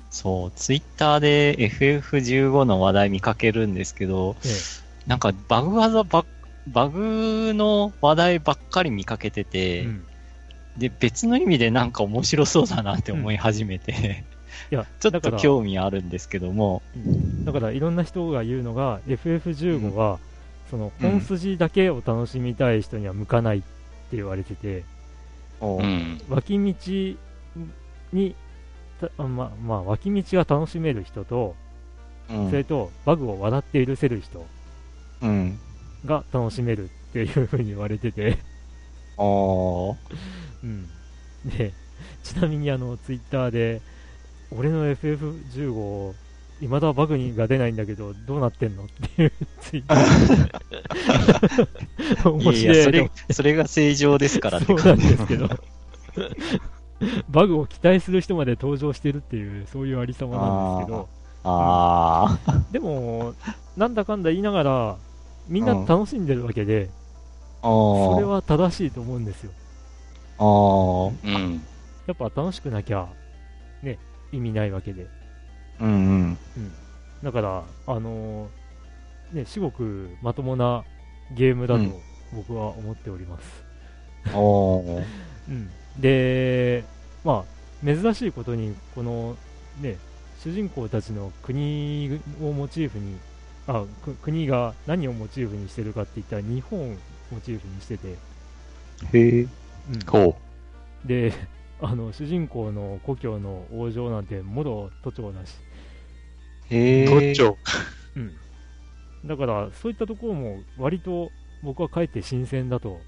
[0.10, 4.52] そう、ツイッターで FF15 の話題見かけるんですけど、ええ、
[5.08, 6.26] なんかバグ技ば、
[6.68, 10.06] バグの話題ばっかり見かけてて、うん、
[10.78, 14.26] で、別の意味でなんか面白そうだなって思い始めて、
[14.72, 16.82] うん、いや、 ちょっと興味あるんですけども。
[17.44, 20.20] だからいろんな人が言うのが、FF15 は、うん、
[20.72, 24.84] その本筋だけを楽しみたい人には向かないって言われてて、
[26.30, 27.18] 脇道
[28.14, 28.36] に
[29.18, 31.56] まあ、まあ、脇道が楽しめる人と、
[32.30, 34.46] うん、それと、バグを笑って許せる人
[36.06, 38.38] が楽しめるっていうふうに言われてて
[39.18, 39.26] ああ。
[40.64, 40.88] うん。
[41.46, 41.74] で、
[42.24, 43.82] ちなみにあの、ツイッターで、
[44.52, 46.14] 俺の FF15、
[46.62, 49.32] 未だバグが出ないんだけど、どうなってんのっていう
[49.62, 52.30] ツイッター。
[52.32, 52.62] 面白い。
[52.62, 55.50] いやそれ、それが正常ですからってそうなんですけど。
[57.30, 61.10] バグを期待する人まで登場してるっていう、そういうありさまなんですけど、
[61.44, 62.38] あ
[62.72, 63.34] でも、
[63.78, 64.98] なんだかんだ言いながら、
[65.50, 66.90] みんな楽しんでるわけで、うん、
[67.62, 69.52] それは正しいと思うんですよ。
[70.38, 71.62] あうん、
[72.08, 73.08] やっぱ楽しくなきゃ、
[73.84, 73.98] ね、
[74.32, 75.08] 意味ないわけで。
[75.82, 76.38] うんうん。
[76.58, 76.72] うん、
[77.24, 80.86] だから、あのー、ね、至極まともな
[81.36, 81.84] ゲームだと
[82.34, 83.64] 僕は思っております。
[85.50, 86.84] うん、で、
[87.24, 89.36] まあ、珍しいことに、この、
[89.82, 89.98] ね、
[90.44, 93.18] 主人公たちの国をモチーフに、
[93.70, 93.86] あ、
[94.24, 96.96] 国が何をモチーフにしてるかって言ったら日本を
[97.32, 98.18] モチーフにしてて。
[99.14, 99.42] へえ。
[99.42, 99.50] うん。
[100.08, 100.36] ほ
[101.06, 101.08] う。
[101.08, 101.32] で、
[101.80, 105.56] あの、主人公の故郷の王城なんて、もろ都庁だし。
[106.72, 107.34] へえ。
[107.36, 107.58] 都庁。
[108.16, 108.34] うん。
[109.26, 113.02] だから、そういったところも割と僕はかえって新鮮だと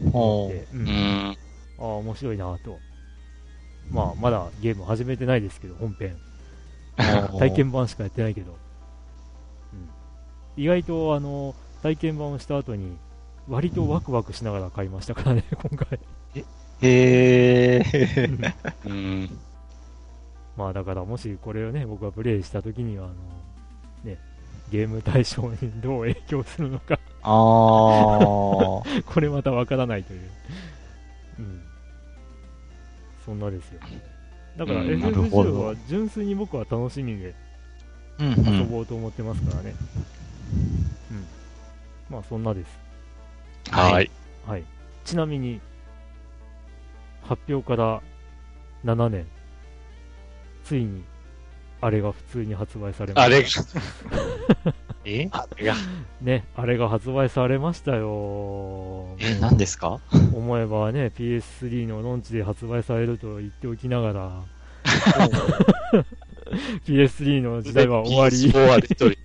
[0.00, 0.68] 思って。
[0.72, 1.36] うん。
[1.80, 2.78] ああ、面白いなと。
[3.90, 6.16] まあ、まだゲーム始めてないですけど、本編。
[7.40, 8.63] 体験版しかやってないけど。
[10.56, 12.96] うん、意外と、あの、体験版をした後に、
[13.48, 15.98] 割とワクワクしながら買いましたからね、 今回。
[16.82, 18.30] へえ。
[18.86, 19.38] うん。
[20.56, 23.14] まあだからもしこれをね、僕がプレイしたときには、あの、
[24.04, 24.18] ね、
[24.70, 29.02] ゲーム対象にどう影響するのかあー。
[29.04, 30.20] これまたわからないという。
[31.38, 31.60] うん。
[33.24, 33.80] そんなですよ。
[34.56, 37.34] だからうん FF10 は純粋に僕は楽しみで
[38.20, 38.70] うんう遊ん。
[38.70, 39.74] ぼうと思ってますからね。
[39.96, 40.23] うん。
[42.10, 42.78] まあそんなです。
[43.70, 44.10] はい。
[44.46, 44.64] はい。
[45.04, 45.60] ちなみに、
[47.26, 48.02] 発表から
[48.84, 49.26] 7年、
[50.64, 51.02] ついに、
[51.80, 53.24] あれが普通に発売されました。
[53.24, 53.48] あれが、
[55.06, 55.28] え？
[55.32, 55.74] あれが、
[56.22, 59.16] ね、あれが発売されましたよ。
[59.18, 60.00] え、何ですか？
[60.34, 64.42] 思えばね、PS3 のロンチで発売されると言っておきながら、
[66.86, 69.16] PS3 の時代は終わり、終わり、一人。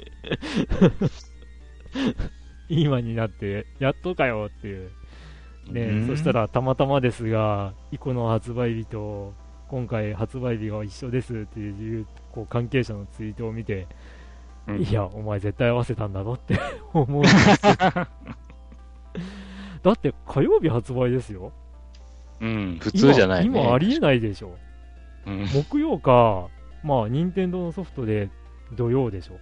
[2.70, 4.92] 今になって、やっとかよっていう。
[5.72, 9.34] ね、うんそしたらたまたまですが、イコの発売日と、
[9.68, 13.88] 今回発売日が一緒ですっていう、こう関係者のツイートを見て、
[14.68, 16.60] うんいや、お前絶対合わせたんだろって
[16.94, 17.34] 思うんです
[17.68, 17.76] よ。
[19.82, 21.52] だって火曜日発売ですよ。
[22.42, 23.46] うん、普通じゃない、ね。
[23.48, 24.56] 今今ありえないでしょ。
[25.26, 25.46] うん。
[25.48, 26.48] 木曜か、
[26.84, 28.30] まあ、任天堂のソフトで
[28.76, 29.39] 土曜でしょ。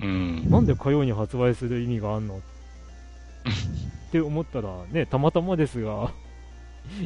[0.00, 0.50] うん。
[0.50, 2.38] なんで火曜に発売する意味があんの？
[2.38, 2.40] っ
[4.12, 6.12] て思ったら、ね、たまたまですが、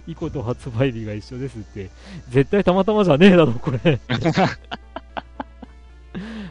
[0.06, 1.90] イコと発売日が一緒ですって、
[2.30, 4.00] 絶対たまたまじゃねえだろ、これ。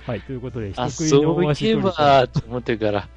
[0.05, 3.09] はい、ということで、あ、人食いのそういえ足取りば、と思ってから、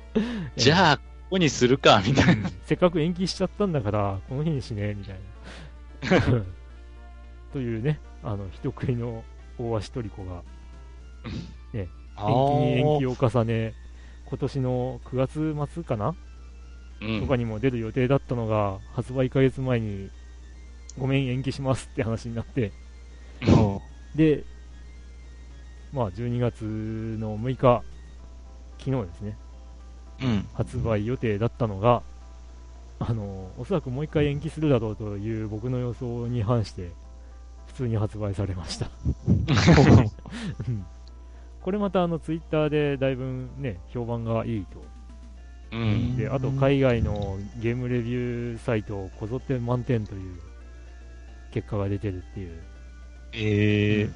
[0.57, 2.51] じゃあ、ここにするか、みたいな。
[2.64, 5.17] せっかく延期しちゃったんだから、この日にしね、みたい
[6.31, 6.43] な。
[7.53, 9.23] というね、あの、人食いの
[9.59, 10.42] 大足トリコが、
[11.75, 13.75] 延期に延期を重ね、
[14.27, 16.14] 今年の9月末かな、
[17.01, 17.21] うん。
[17.21, 20.11] とかにも出る予定だったのが、発売1ヶ月前に、
[20.99, 22.73] ごめん、延期しますって話になって、
[24.16, 24.44] で、
[25.92, 26.64] まあ、12月
[27.18, 27.83] の6日、
[28.79, 29.37] 昨日ですね、
[30.23, 30.49] うん。
[30.55, 32.03] 発売予定だったのが、
[32.99, 37.08] あの、おそらくもう一回延期するだろうという僕の予想に反して、普
[37.79, 38.88] 通に発売されました。
[40.69, 40.87] うん
[41.61, 44.83] これまたあのツイッターでだいぶね、評判がいいと。
[45.73, 46.17] うん。
[46.17, 50.41] で、あと海外のゲームレビューサイト、こぞって満点という
[51.53, 52.59] 結果が出てるっていう。
[53.35, 54.09] え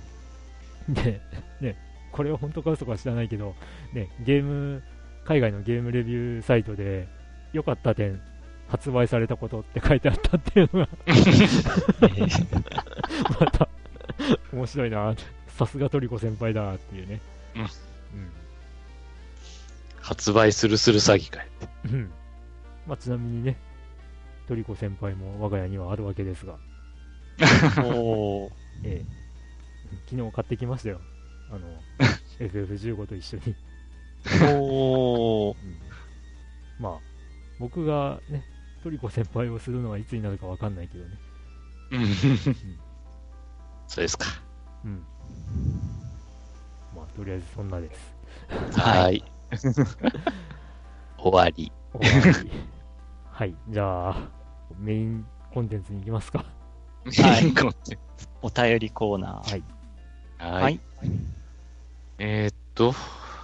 [0.89, 0.93] ー。
[0.95, 1.21] で、
[1.61, 1.77] ね、
[2.11, 3.55] これは本当か嘘か知らないけど、
[3.93, 4.83] ね、ゲーム、
[5.27, 7.07] 海外のゲームレビューサイトで、
[7.53, 8.19] 良かった点、
[8.73, 10.89] 発売されたことって書いてあったっていうのが、
[13.39, 13.69] また、
[14.51, 15.15] 面白いな
[15.49, 17.21] さすがトリコ先輩だっていうね。
[17.55, 17.69] うん
[20.01, 21.49] 発売するする詐欺かい。
[21.85, 21.95] うん。
[21.95, 22.11] うん。
[22.89, 23.57] まあ、ちなみにね、
[24.49, 26.59] トリコ先輩も我が家にはあるわけですが、
[27.85, 28.51] おー。
[28.85, 29.05] ええ、
[30.11, 31.01] 昨日買ってきましたよ。
[31.51, 31.69] あの、
[32.41, 33.55] FF15 と一緒に。
[34.59, 35.57] おー。
[36.81, 36.99] まあ、
[37.61, 38.43] 僕がね、
[38.83, 41.11] トリコ先輩をするのはいつになるかわかんないけどね。
[41.93, 42.15] うん。
[43.87, 44.27] そうですか。
[44.85, 45.05] うん。
[46.97, 48.81] まあ、とりあえずそんなです。
[48.81, 49.25] はいはい。
[51.19, 51.73] 終わり。
[51.93, 52.51] 終わり
[53.31, 53.55] はい。
[53.69, 54.29] じゃあ、
[54.79, 56.39] メインコンテンツに行きますか。
[56.39, 57.75] はいは
[58.43, 59.59] お便りコーナー。
[59.59, 59.65] い。
[60.39, 60.81] はい。
[62.19, 62.95] えーっと、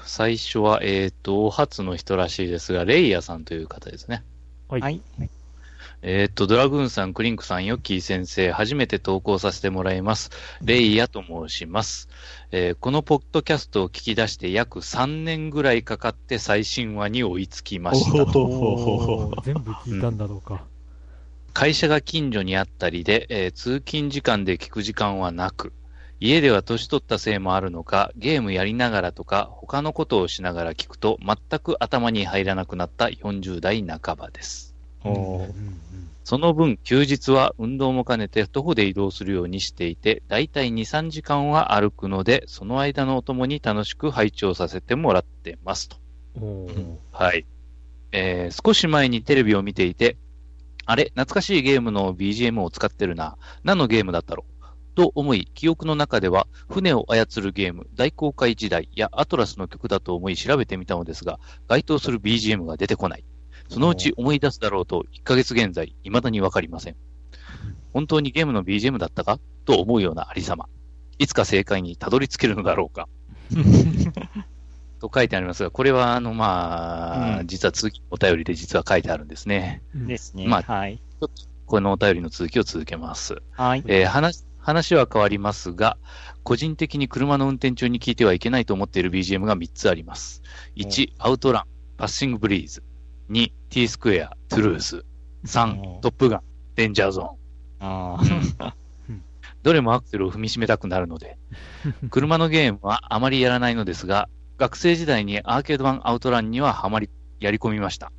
[0.05, 4.25] 最初は、えーっと、お初の人らしいですが、レイヤさんという方ですね。
[4.69, 4.83] はい。
[4.83, 5.03] はい。
[6.03, 10.31] えーっと、ドラグーンさん、クリンクさん、ヨッキー先生、初めて投稿させてもらいます。
[10.63, 12.09] レイヤと申します。
[12.51, 18.13] えーこのポッドキャストを聞き出して約3年ぐらいかかって最新話に追いつきました。
[19.45, 20.65] 全部聞いたんだろうか。
[21.53, 25.73] 会社が近所にあったりで、えー通勤時間で聞く時間はなく、
[26.21, 34.75] 家では年取ったせいもあるのか、ゲームやりながらとか、他のことをしながら聞くと、全く頭に入らなくなった40代半ばです。
[36.25, 45.97] その分、休日は運動も兼ねて徒歩で移動するようにしていて、だいたい2、3時間は歩くので、その間のお供に楽しく拝聴させてもらってますと。
[47.13, 47.47] はい。
[48.13, 50.17] えー少し前にテレビを見ていて、
[50.85, 53.37] あれ、懐かしいゲームの BGM を使ってるな。
[53.63, 54.58] 何のゲームだったろう？
[54.99, 61.39] と思い、記憶の中では、船を操るゲーム、大航海時代やアトラスの曲だと思い調べてみたのですが、
[61.69, 63.25] 該当する BGM が出てこない。
[63.69, 66.97] そのうち思い出すだろうと、1ヶ月現在、未だにわかりません。
[67.93, 69.39] 本当にゲームの BGM だったか？
[69.67, 70.67] と思うようなありさま。
[71.19, 73.09] いつか正解にたどり着けるのだろうか？
[74.99, 79.81] と書いてありますが、これは、あの、まあ、うん実は続き、お便りで実は書いてあるんですね。
[79.95, 80.49] うんですね。
[80.49, 81.01] まあはい。
[81.67, 83.43] このお便りの続きを続けます。
[83.53, 83.85] はい。
[83.87, 85.97] えー話、話は変わりますが、
[86.43, 90.43] 個人的に車の運転中に聴いてはいけないと思っている BGM が3つあります。
[90.77, 91.65] 1、アウトラン、
[91.97, 92.83] パッシングブリーズ。
[93.31, 94.97] 2、T スクエア、トゥルース。
[94.99, 95.05] う
[95.47, 96.41] 3、んトップガン、
[96.75, 98.75] デンジャーゾーン。
[99.63, 101.39] どれもアクセルを踏みしめたくなるので、
[102.11, 107.09] 車のゲームはあまりやらないのですが、学生時代にアーケード版アウトランにはハマり、
[107.41, 108.13] やり込みました。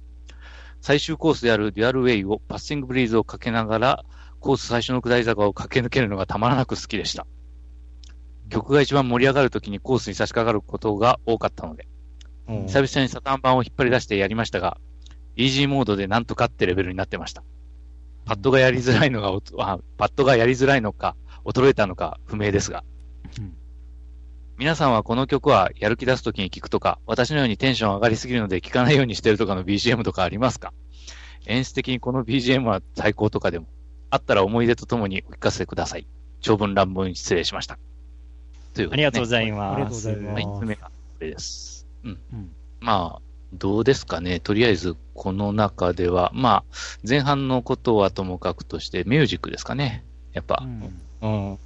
[0.82, 4.06] 最終コースであるデュアルウェイをパッシングブリーズをかけながら、
[4.40, 7.28] コース最初の下り坂を駆け抜けるのがたまらなく好きでした。
[8.50, 11.88] 曲が一番盛り上がるときにコースに差し掛かることが多かったので、
[12.48, 14.78] うん久々にサタン版を引っ張り出してやりましたが、
[15.36, 17.44] イージーモードでなんとかってレベルになってました。
[18.26, 19.32] パッドがやりづらいのが
[19.98, 21.16] パッドがやりづらいのか、
[21.46, 22.84] 衰えたのか不明ですが。
[23.38, 23.56] うん
[24.58, 30.74] 皆さんはこの曲はやる気出すときに聴くとか、私のようにテンション上がりすぎるので聴かないようにしてるとかの BGM とかありますか？
[31.46, 33.68] 演出的にこの BGM は最高とかでも、
[34.10, 36.08] あったら思い出とともにお聞かせください。
[36.42, 37.78] 長文乱文失礼しました。
[38.74, 40.02] というねありがとうございありがとうごます。
[40.04, 41.86] ざいますはい、3つ目がこれです。
[42.04, 42.20] うん。
[42.34, 42.50] うん
[42.82, 43.22] まあ、
[43.54, 44.40] どうですかね。
[44.40, 46.76] とりあえず、この中では、まあ、
[47.08, 50.06] 前半のことはともかくとして、ミュージックですかね。
[50.32, 51.60] やっぱう、んうん。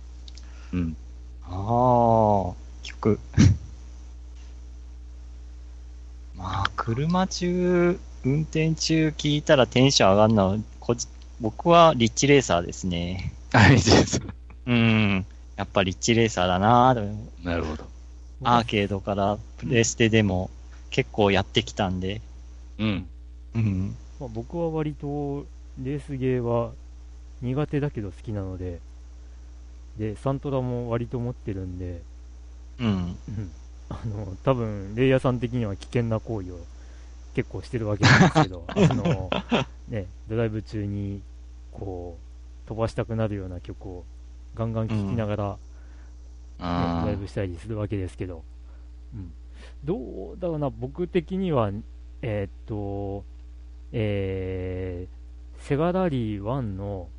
[0.73, 0.97] うん。
[1.43, 3.19] ああ、曲。
[6.35, 11.05] まあ、車中、運転中聞いたらテンション上がるのは、こじ
[11.43, 13.33] 僕はリッチレーサーですね。
[13.51, 14.21] はい、です。
[14.65, 15.25] うん。
[15.57, 17.83] やっぱリッチレーサーだなぁなるほど。
[18.45, 20.49] アーケードからプレステでも
[20.89, 22.21] 結構やってきたんで。
[22.79, 23.09] うん。
[23.55, 23.95] うん。
[24.21, 25.45] まあ、僕は割と
[25.83, 26.71] レースゲーは
[27.41, 28.79] 苦手だけど好きなので、
[29.97, 32.01] で、サントラも割と持ってるんで、
[32.79, 32.87] うん。
[32.87, 33.51] うん
[33.89, 36.59] あの、多分、レイヤーさん的には危険な行為を
[37.35, 39.29] 結構してるわけなんですけど、 あの、
[39.89, 41.21] ね、ドライブ中に、
[41.73, 42.17] こ
[42.65, 44.05] う、飛ばしたくなるような曲を
[44.55, 45.57] ガンガン聴きながら、ね
[46.59, 48.43] ライブしたりするわけですけど、
[49.13, 49.33] うん、
[49.83, 51.71] どうだろうな、僕的には、
[52.21, 53.25] えーっと、
[53.91, 57.09] えー、セガラリー1の、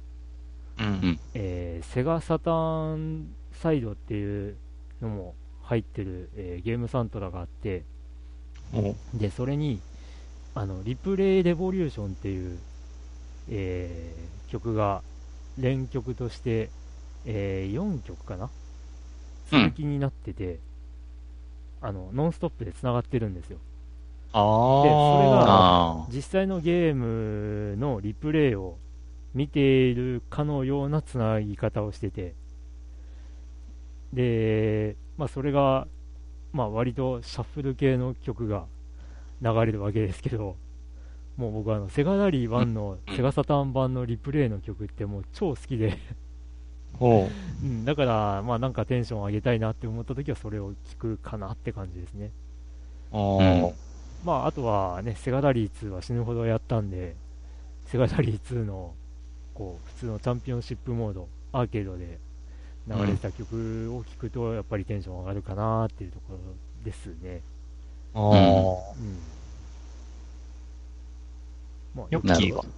[0.78, 1.18] うん。
[1.34, 4.56] えーセガサターンサイドっていう
[5.00, 7.84] のも入ってる、えーゲームサントラがあって、
[8.72, 8.94] お。
[9.14, 9.80] で、それに、
[10.54, 12.58] あの、リプレイレボリューションっていう、
[13.50, 15.02] えー曲が
[15.58, 16.70] 連曲として、
[17.24, 18.50] え4曲かな？
[19.52, 19.62] うん。
[19.64, 20.58] 続きになってて、
[21.80, 23.58] あの、ノンストップで繋がってるんですよ。
[24.36, 28.78] あでそれがあ実際のゲームのリプレイを
[29.32, 32.34] 見ているかのようなつなぎ方をしてて、
[34.12, 35.86] で、まあ、それが、
[36.52, 38.64] まあ、割とシャッフル系の曲が
[39.40, 40.56] 流れるわけですけど、
[41.36, 45.98] もう僕はあのセガラリー1のセガサターン版のリプレイの曲ってもう超好きで、
[47.00, 47.28] おう
[47.62, 52.30] うん、だから、まあなんかテンション上げたいなって思った時はそれを聞くかなって感じですね。
[53.10, 53.74] おうんう
[54.24, 57.14] まあ、あとはね、セガラリー2は死ぬほどやったんで、
[57.86, 58.94] セガラリー2の、
[59.54, 62.18] こう、普通のチャンピオンシップモード、アーケードで
[62.88, 66.38] 流れてた曲を聴くと、やっぱりテンション上がるかなっていうところ
[66.84, 67.42] ですね。
[68.14, 69.18] おううん。
[71.94, 72.68] まあ、よく聞いわなるほど。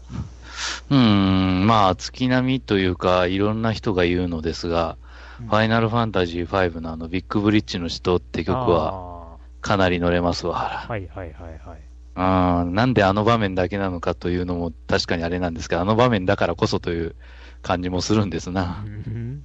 [0.90, 5.06] うーん、まあ、月並みというか、いろんな人が言うのですが、うん
[5.48, 10.86] ファイナルファンタジー5のあの、ビッグブリッジの人って曲は、は、かなり乗れますわ。
[10.88, 11.80] はいはいはいはい。
[12.14, 17.14] あーなんであの場面だけなのかというのも確かにあれなんですが、あの場面だからこそという
[17.60, 18.82] 感じもするんですな。
[18.86, 19.44] うん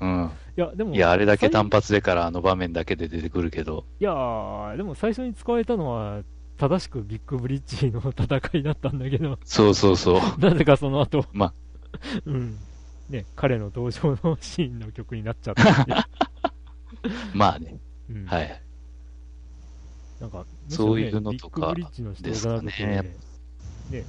[0.00, 0.30] うん。
[0.56, 3.84] いや、でも、いや、あれだけ最単発でからあの場面だけで出てくるけど。
[4.00, 6.22] いやーでも最初に使われたのは、
[6.60, 10.20] 正しくビッグブリッジの戦いだったんだけど、そうそうそう。
[10.38, 11.54] なぜかその後、まあ
[12.26, 12.58] うん。
[13.08, 16.06] ね、彼の登場のシーンの曲になっちゃった
[17.32, 17.78] まあね。
[18.10, 18.62] うん、はい。
[20.20, 23.16] なんか、そういうのとかビッグブリッジの人じゃなくて、ですかね
[23.90, 24.04] ね、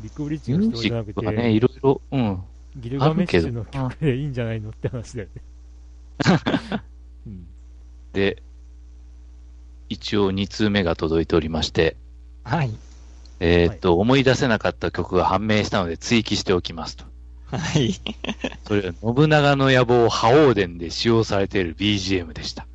[0.00, 2.42] ビッグブリッジの人じゃなくックはね、て、いろいろ、うん。
[2.76, 5.42] ギルガメッシュの曲でいいんじゃないのって話だよね。
[7.26, 7.46] うん、
[8.12, 8.44] で、
[9.90, 11.96] 一応2通目が届いておりまして、
[12.44, 12.70] はい。
[13.40, 17.04] えーっと、思い出せなかった曲が判明したので追記しておきますと。
[17.50, 17.94] はい。
[18.66, 22.66] それは信長の野望覇王伝で使用されている BGM でした。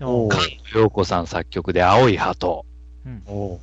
[0.00, 2.66] おう菅野陽子さん作曲で青い鳩。
[3.06, 3.60] うんおう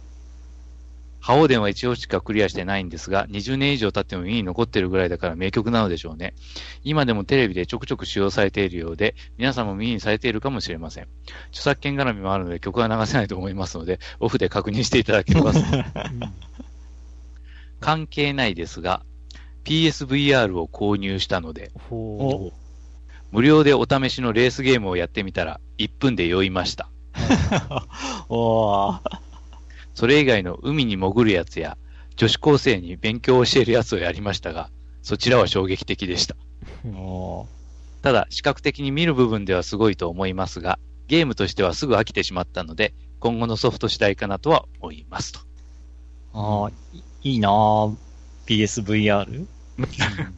[1.25, 6.35] 覇王伝は一応しかクリアしてないんですが、20年以上経っても耳に残ってるぐらいだから名曲なのでしょうね。
[6.83, 11.07] 今でもテレビでちょくちょく使用されているようで、皆さんも耳にされているかもしれません。
[11.47, 15.49] 著作権絡みもあるので曲は流せないと思いますので、オフで確認していただければ。
[15.49, 15.59] うん
[17.81, 19.03] 関係ないですが、
[19.63, 22.51] PSVR を購入したので、ほ
[23.31, 26.89] 無料でお試しのレースゲームをやってみたら、1分で酔いました。
[28.29, 29.24] おー。
[29.95, 31.77] それ以外の海に潜るやつや、
[32.17, 34.69] 女子高生に勉強を教えるやつをやりましたが、
[35.01, 36.35] そちらは衝撃的でした。
[38.01, 45.39] ただ、視覚的に見る部分ではすごいと思いますが、ゲームとしてはすぐ飽きてしまったので、今後のソフト次第かなとは思いますと。
[46.33, 47.95] あーいいいなぁ。
[48.45, 49.47] PSVR?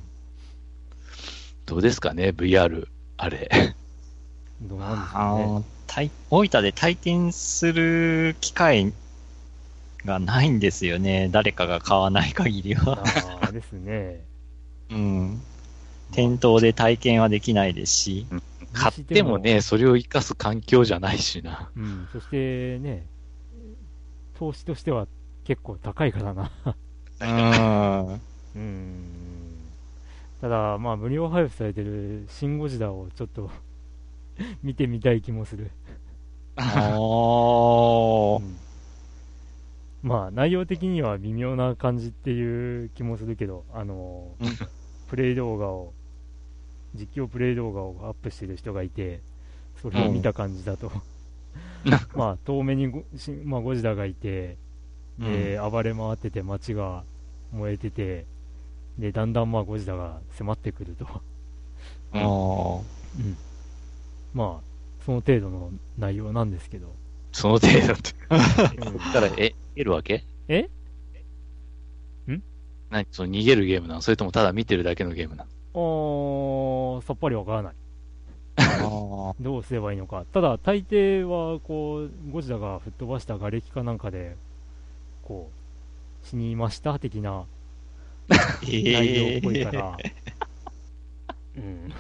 [1.66, 2.88] どうですかね、VR、
[3.18, 3.49] あれ。
[4.62, 5.66] どうなんでしあょうね。
[6.30, 8.93] 大分で体験する機会
[10.06, 11.30] がないんですよね。
[11.32, 13.04] 誰かが買わない限りは。
[13.41, 14.24] ああですね。
[14.89, 15.41] うん。
[16.12, 18.28] 店頭で体験はできないですし。
[18.74, 21.70] 買ってもね、それを活かす環境じゃないしな。
[21.76, 23.06] うん、そしてね、
[24.38, 25.08] 投資としては
[25.45, 26.52] 結構高いからな。
[27.22, 28.22] うん。
[28.56, 29.04] うん。
[30.41, 33.50] ただ、まあ、無料配布されてるシン・ゴジラをちょっと
[34.62, 35.72] 見てみたい気もする。
[36.95, 38.43] おー。
[38.43, 38.66] うん
[40.08, 44.47] まあ、内容的には微妙な感じっていう気もするけど、あのうん
[45.08, 45.93] プレイ動画を、
[46.93, 49.22] 実況プレイ動画をアップしてる人がいて、
[49.82, 50.91] それを見た感じだと、
[52.14, 54.58] まあ、遠目にゴ,し、まあ、ゴジラがいて、
[55.18, 57.03] で、暴れ回ってて街が
[57.51, 58.26] 燃えてて、
[58.99, 61.05] で、だんだんまあゴジラが迫ってくると。
[62.14, 62.84] おー。
[63.20, 63.38] うん。
[64.34, 66.93] まあ、その程度の内容なんですけど。
[67.32, 68.14] その程度って。
[68.30, 70.25] うん だえ、得るわけ？
[70.47, 70.69] え？
[72.89, 73.05] 何？
[73.11, 74.01] その逃げるゲームなの？
[74.01, 75.49] それともただ見てるだけのゲームなの？
[75.80, 77.73] おーさっぱりわからない。
[79.39, 80.25] どうすればいいのか。
[80.34, 84.36] ただ、大抵は、こう、ゴジラが吹っ飛ばした瓦礫かなんかで、
[85.23, 85.51] こ
[86.23, 87.45] う、死にました的な
[88.63, 89.97] 内容っぽいから。
[91.55, 91.93] うん。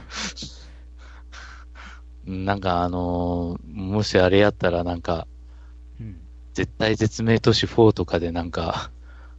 [2.45, 5.36] なんかあのーもしあれやったらなんか、うん。
[6.57, 8.89] 絶対絶命都市4とかでなんか、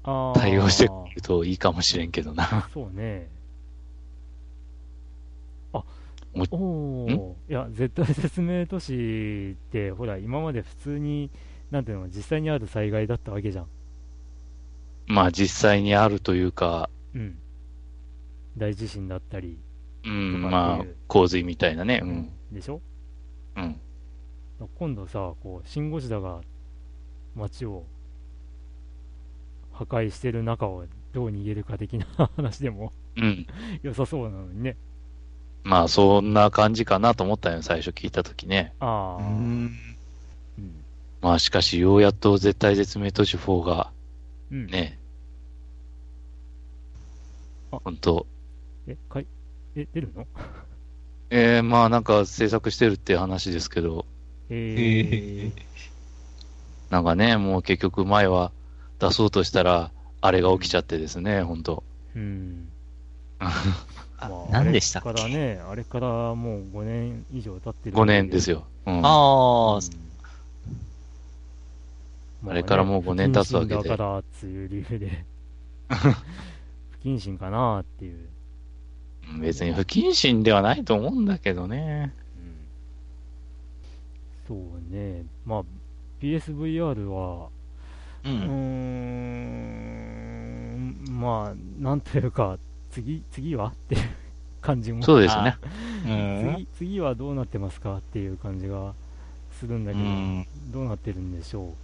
[0.05, 2.69] 対応してくれるといいかもしれんけどな。
[2.73, 3.29] そうね。
[5.73, 5.83] あ
[6.33, 11.29] も、おおいや、絶対説明都市って、ほら、今まで普通に、
[11.73, 13.67] なんていうの、実際にある災害だったわけじゃん。
[15.09, 17.37] まあ実際にあるというか、うん。
[18.57, 19.59] 大地震だったり、
[20.05, 22.01] うん、まあ洪水みたいなね。
[22.01, 22.31] うん。
[22.53, 22.81] でしょ？
[23.57, 23.81] うん。
[24.77, 26.43] 今度さ、こう、シン・ゴジラが
[27.39, 27.85] 街を
[29.73, 33.47] 破壊してる中をどう逃げるか的な話でもうん。
[33.83, 34.77] 良さそうなのにね。
[35.65, 38.73] まあそんな感じかなと思ったよ、最初聞いたときね。
[38.81, 39.73] ああ、うん。
[40.59, 40.85] うん。
[41.21, 43.91] まあしかしようやっと絶対絶命都市4が
[44.51, 44.67] うん。
[44.67, 44.99] ね、
[47.71, 48.27] あ本当
[48.87, 49.27] え、かい、
[49.77, 50.27] え、出るの？
[51.31, 54.07] えー、まあなんか制作してるって話ですけど、
[54.49, 55.68] えー、
[56.91, 58.51] なんかね、もう結局前は
[58.99, 61.83] 出そうとしたら、あれが起きちゃってですね、本当
[62.17, 62.69] うん。
[64.51, 65.09] 何でしたっけ？
[65.11, 67.97] あれからね、あれからもう5年以上経ってる。
[67.97, 68.57] 5年ですよ。
[68.59, 68.67] よ。
[68.87, 69.07] うん。
[69.07, 69.09] あ
[69.75, 69.81] あ、うん
[72.47, 75.25] あれからもう5年経つわけで不謹慎だからっていう理由で。
[75.89, 78.29] 不謹慎かなっていう。
[79.41, 82.15] 別に不謹慎ではないと思うんだけどね。
[84.47, 84.59] そう
[84.95, 85.25] ね。
[85.45, 85.63] まあ、
[86.21, 87.49] PSVR は、
[88.25, 88.29] う。
[88.29, 88.49] うーん、
[91.21, 92.59] まあ、なんというか、
[92.91, 94.03] 次、次はっていう
[94.61, 95.03] 感じも。
[95.03, 95.57] そうですね。
[96.07, 96.55] うん。
[96.57, 98.95] 次、次はどうなってますかっていう感じが
[99.53, 101.75] するんだけど、うんどうなってるんでしょ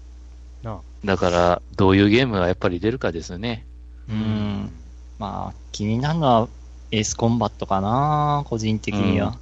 [0.62, 0.66] う。
[0.66, 0.80] なあ。
[1.05, 3.66] だから、どういうゲームがやっぱり出るかですね。
[4.09, 4.70] うん。
[5.18, 6.49] まあ、気になるのは
[6.91, 9.39] エースコンバットかな、個人的には。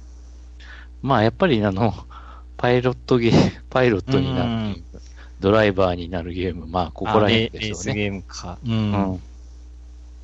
[1.01, 1.93] まあやっぱりあの、
[2.63, 3.33] パイロットゲー、
[3.69, 5.01] パイロットになるゲーム、
[5.41, 7.93] ドライバーになるゲーム、まあここら辺でしょうね。
[7.93, 8.57] ゲームか。
[8.65, 8.69] う。
[8.69, 9.21] うんん。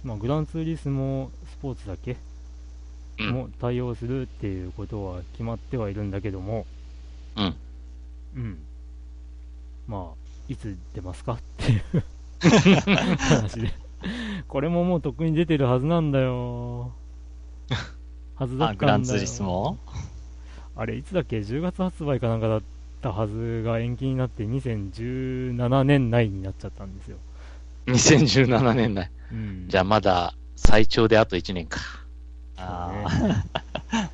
[0.05, 2.15] まあ、グランツーリスモスポーツだけ
[3.19, 6.65] うんも対応するっていうことは決まってはいるんだけども、
[7.35, 7.55] うん。
[8.37, 8.57] うん。
[9.85, 10.15] まあ、
[10.47, 11.81] いつ出ますかっていう
[13.19, 13.73] 話で。
[14.47, 16.93] これももうとっくに出てるはずなんだよ。
[18.35, 18.75] はずだったあ、んだよ。
[18.77, 19.77] グランツーリスモ？
[20.75, 22.61] あれ、いつだっけ ?10 月発売かなんかだっ
[23.01, 27.17] たはずが延期になって2017年内になっちゃったんですよ。
[27.87, 29.09] 2017年内。
[29.31, 29.65] うん。
[29.67, 31.79] じゃあまだ最長であと1年か。
[32.57, 33.43] あそうね
[33.93, 34.07] うん、い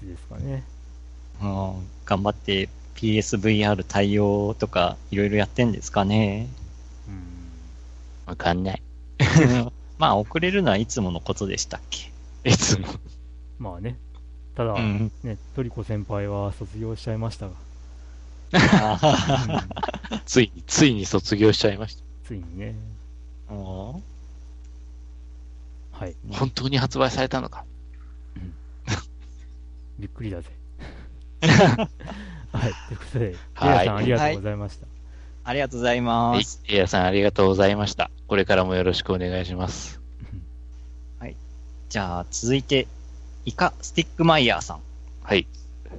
[0.00, 0.64] つですかね。
[1.40, 6.48] あ、うん頑張って PSVR 対応とかいろいろやってんですかね。
[7.08, 7.22] うん。
[8.26, 8.82] わかんない。
[9.98, 12.10] まあ、遅れるのはいつものことでしたっけ。
[12.44, 12.88] いつも。
[13.58, 13.96] まあね、
[14.56, 15.12] ただ、うん。
[15.22, 17.52] ね、トリコ先輩は卒業しちゃいましたが、
[18.52, 18.98] あ
[20.12, 22.74] うんついに、ついに卒業しちゃいましついにね、
[23.48, 24.00] は
[26.06, 26.38] い、た。
[26.38, 27.64] 本当に発売されたのか。
[29.98, 30.48] びっくりだぜ。
[32.52, 34.86] はい、ということで、はいヤさんありがとうございました。
[35.46, 36.44] ありがとうございまはい。
[36.44, 36.62] す。
[36.68, 38.10] エイヤさんありがとうございました。
[38.28, 40.04] これからもよろしくお願いします。
[41.94, 42.88] じゃあ、続いて、
[43.44, 44.80] イカスティックマイヤーさん。
[45.22, 45.46] はい。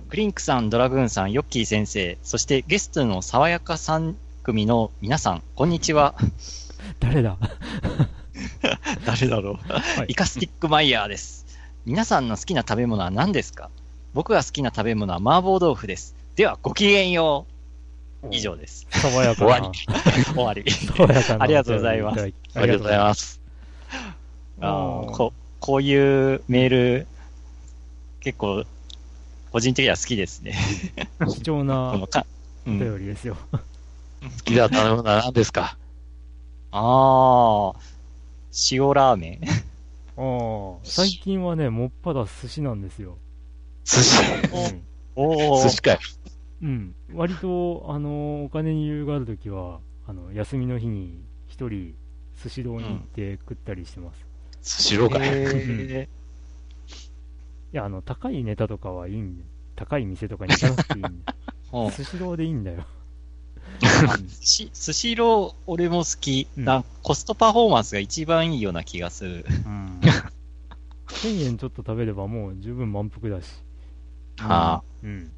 [0.10, 6.16] クリンクさん、ドラグーンさん、ヨッキー先生、そしてゲストの爽やか3組の皆さん、こんにちは。
[7.00, 7.38] 誰だ？
[9.06, 9.72] 誰だろう。
[9.72, 11.46] はいイカスティックマイヤーです。
[11.86, 13.70] 皆さんの好きな食べ物は何ですか？
[14.14, 16.16] 僕が好きな食べ物は麻婆豆腐です。
[16.36, 17.46] では、ごきげんよ
[18.24, 18.28] う。
[18.32, 18.88] 以上です。
[18.89, 19.80] 爽やかな終わり。
[20.34, 20.70] 終わり。
[20.72, 21.43] 爽やかな。
[21.43, 23.39] ありがとうございますありがとうございます。
[24.62, 27.08] あここういうメール、
[28.26, 28.66] 結構、
[29.52, 30.56] 個人的には好きですね。
[31.28, 32.26] 貴重なこのか、
[32.66, 33.38] うおん、便りですよ。
[34.22, 35.78] 好きだったのは何ですか？
[36.72, 37.80] ああ、
[38.72, 39.42] 塩ラーメン。
[40.18, 43.18] ああ、最近はね、もっぱだ寿司なんですよ。
[43.86, 44.24] 寿司。
[44.52, 44.82] うん
[45.16, 46.00] お寿司かよ。
[46.62, 46.96] うん。
[47.14, 51.96] 割と、あの、お金に余裕があるときは、あの、休みの日に一人、
[52.44, 54.26] 寿司堂に行って食ったりしてます。
[54.64, 55.34] 寿司ローかよ。
[55.34, 56.08] へい
[57.72, 59.43] や、あの、高いネタとかはいいんで、
[59.76, 61.13] 高い店とかに行かなくていいんで、ー
[61.86, 62.86] うん寿司堂でいいんだよ。
[63.80, 66.47] 寿司寿司ロー、俺も好き。
[66.57, 69.45] うんなコストパフォーマンスが一番いいような気がする。
[69.66, 69.99] うん。
[71.07, 73.49] 1000円ちょっと食べればもう十分満腹だし。
[74.41, 75.32] あうん。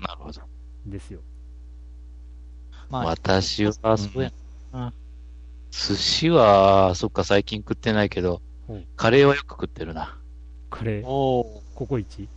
[0.00, 0.40] あ、なるほど。
[0.86, 1.20] ですよ。
[2.90, 4.30] まあ、私は、そうや
[4.72, 4.92] な。
[5.70, 8.40] 寿司は、そっか、最近食ってないけど
[8.96, 10.16] カレーはよく食ってるな。
[10.74, 12.28] カレー、ココイチ？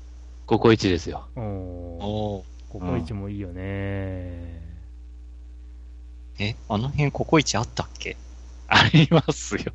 [0.46, 1.28] ココイチですよ。
[1.36, 4.62] おココイチもいいよね。
[6.40, 8.16] え、あの辺ココイチあったっけ？
[8.68, 9.74] ありますよ。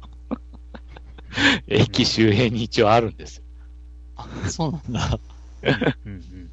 [1.67, 3.43] 駅周辺に一応あるんですよ。
[4.15, 5.19] あ、そうなんだ。
[6.07, 6.51] うんうん。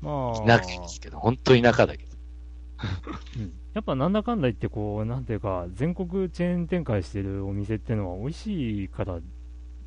[0.00, 2.10] まあ、田舎ですけど、本当田舎だけど。
[3.38, 9.20] うんやっぱなんだかんだ言ってこう、なんていうか、全国チェーン展開してるお店ってのは美味しいから、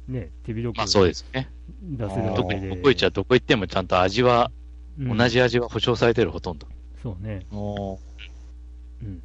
[0.09, 1.49] ね、手広くまあそうですね。
[1.83, 2.53] 出せるわ特。
[2.53, 4.51] にココイチはどこ行ってもちゃんと味は、
[4.99, 5.29] うん同。
[5.29, 6.67] じ味は保証されてる、ほとんど。
[7.01, 7.45] そうね。
[7.51, 7.99] おー
[9.03, 9.21] うん。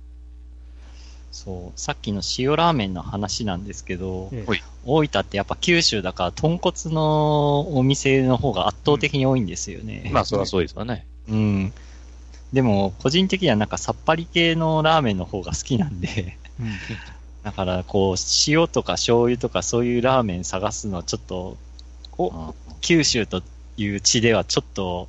[1.32, 10.10] そう、さっきの塩ラーメンの話なんですけど、ええ大分ってやっぱ九州だから豚骨のお店の方が圧倒的に多いんですよね。
[10.12, 11.06] まあそりゃそうですわね。
[11.28, 11.72] うん。
[12.52, 16.66] でも、個人的にはなんかさっぱり系のラーメンの方が好きなんで、うん
[17.44, 18.16] だからこう、
[18.48, 21.56] 塩とか醤油とかそういうラーメン探すのはちょっと、
[22.16, 22.54] お、うん。
[22.80, 23.42] 九州と
[23.76, 25.08] いう地ではちょっと、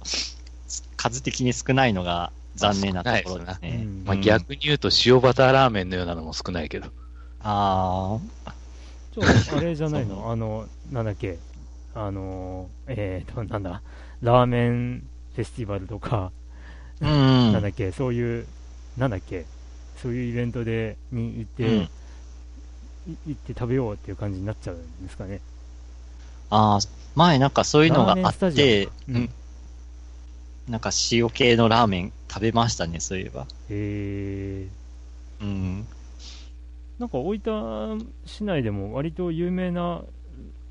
[0.97, 3.77] 数的に少ないのが残念なところですうね。
[3.77, 4.03] ん。
[4.05, 6.89] まあ逆に言うと塩バターラーメンのようなのも少ないけど。
[7.39, 8.19] あ
[9.13, 9.21] ちょ、
[9.55, 10.29] あれじゃないの？
[10.29, 11.37] あの、なんだっけ、
[11.93, 13.81] あの、えーと、なんだ、
[14.21, 15.03] ラーメン
[15.35, 16.31] フェスティバルとか、
[17.01, 17.53] あ、うん。
[17.53, 18.45] なんだっけ、そういう、
[18.97, 19.45] なんだっけ、
[20.01, 21.83] そういうイベントで、に行って、うん。
[21.83, 21.89] い
[23.07, 25.41] 行って食べようっていう感じになっちゃうんですかね。
[26.49, 26.79] ああ、
[27.15, 29.29] 前なんかそういうのがあって、うん。
[30.67, 33.45] なんか塩系のラーメン食べましたね、そういえば。
[33.69, 35.87] えー、うん。
[36.97, 40.01] なんか大分市内でも割と有名な、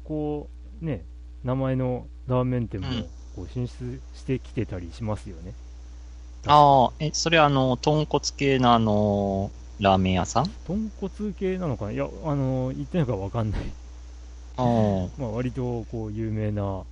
[0.04, 0.48] こ
[0.82, 1.04] う、ね、
[1.44, 5.52] 名前のラーメン店もうんこう進出してきてたりしますよね。
[6.46, 9.50] ああ、え、それあの、豚骨系のあの、
[9.80, 10.50] ラーメン屋さん？
[10.66, 11.92] 豚骨系なのかな？
[11.92, 13.60] いや、あの、言ってないかわかんない。
[14.56, 15.08] ああ。
[15.18, 16.82] まあ割とこう有名な、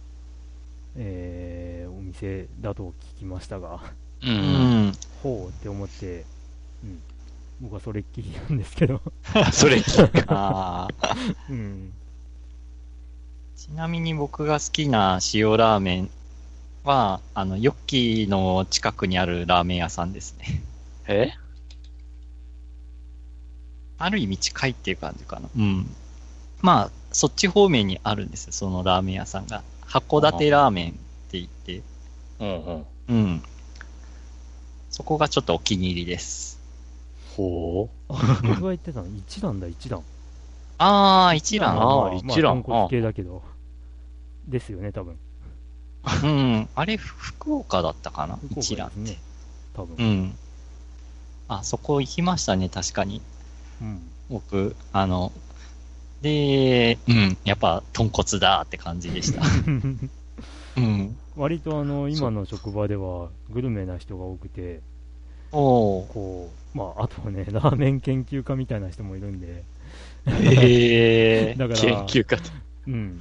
[0.96, 3.80] えー、お店だと聞きましたが、
[4.22, 4.26] う。
[4.26, 4.92] うんん。
[5.22, 6.24] ほうって思って、
[6.84, 7.00] うん。
[7.60, 9.00] 僕はそれっきりなんですけど、
[9.52, 9.80] それ、
[10.26, 11.16] ああ。
[11.48, 11.92] うん。
[13.56, 16.10] ちなみに僕が好きな塩ラーメン
[16.82, 20.60] は、あの、ヨッキーの近くにあるラーメン屋さんですね。
[21.06, 21.30] え？
[23.98, 25.48] ある意味近いっていう感じかな。
[25.56, 25.94] うん。
[26.60, 29.62] まあ、そっち方面にあるんですよ、そのラーメン屋さんが。
[29.86, 30.92] 函館ラーメンっ
[31.30, 31.82] て言って、
[32.40, 32.86] うんうん。
[33.08, 33.42] うん。
[34.90, 36.58] そこがちょっとお気に入りです。
[37.36, 38.12] ほう。
[38.12, 40.02] あ、僕が言ってたの一段だ、一段。
[40.78, 41.80] あー、一蘭。
[41.80, 43.42] あーま一蘭まあ、系だけど、
[44.46, 45.16] ですよね、多分。
[46.24, 46.68] うん。
[46.74, 49.18] あれ、福岡だったかな福岡一蘭ですね。
[49.74, 49.96] 多分。
[49.96, 50.34] うん。
[51.48, 53.22] あ、そこ行きましたね、確かに。
[53.82, 54.00] うん。
[54.30, 55.32] 僕、あの、
[56.22, 59.42] で、うん、やっぱ、豚骨だって感じでした。
[60.76, 61.16] うん。
[61.36, 64.80] 割とあの、今の職場ではグルメな人が多くて、
[65.50, 69.64] おこう、まあ、あとね、 ラーメン研究家みたいな人もいるんで、
[70.26, 72.38] へえ だから、研究家
[72.86, 73.20] うん。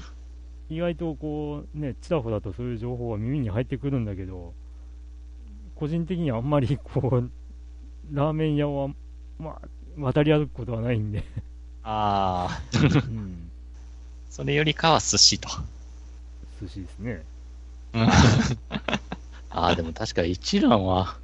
[0.69, 4.53] 意外とこう、ね、ちらほらとそういう情報は耳に入ってくるんだけど、
[5.75, 7.29] 個人的にはあんまりこう、
[8.13, 8.87] ラーメン屋は、
[9.37, 9.67] まあ、
[9.97, 11.23] 渡り歩くことはないんで
[11.83, 12.77] ああ。
[13.07, 13.49] うん。
[14.29, 15.49] それよりかは寿司と。
[16.61, 17.23] 寿司ですね。
[17.93, 21.17] ああ、でも確か一蘭は、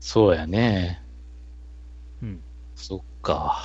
[0.00, 1.02] そうやね。
[2.22, 2.40] うん。
[2.76, 3.60] そっか。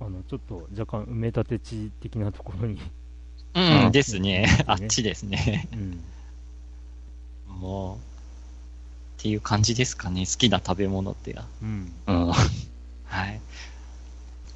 [0.00, 2.80] あの、ちょっと若干埋め立て地的なところに
[3.54, 4.46] うん、ですね。
[4.66, 5.68] あっちですね。
[5.72, 6.00] うん。
[7.60, 7.98] もう、っ
[9.22, 10.20] ていう感じですかね。
[10.20, 11.44] 好きな食べ物ってや。
[11.62, 11.92] うん。
[12.06, 12.32] うん。
[13.10, 13.40] はい。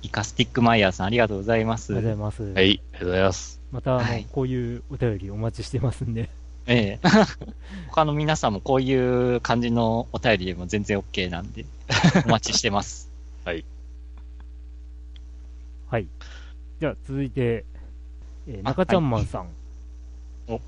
[0.03, 1.95] イカスティックマイヤーさん、ありがとうございます。
[1.95, 2.55] ありがとうございます。
[2.55, 3.61] はい、ありがとうございます。
[3.73, 6.31] また、あの、はい、こういうお便りお待ちしてますんで。
[6.67, 7.09] ええ。
[7.91, 11.67] 他の皆さんもこういう感じのお便りでも全然 OK なんで、
[12.27, 13.11] お待ちしてます。
[13.45, 13.65] はい。
[15.89, 16.07] はい。
[16.81, 17.65] じゃあ、続いて、
[18.47, 19.49] えー、中ちゃんマンさん。
[20.49, 20.61] お。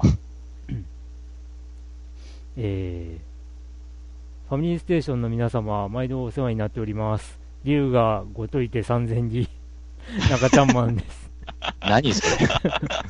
[2.58, 7.45] えー、ファミリーステーションの皆様、毎度お世話になっております。
[7.66, 9.48] 竜がごといて三千里、
[10.30, 11.26] 中ちゃんマンです。
[11.80, 12.48] 何それ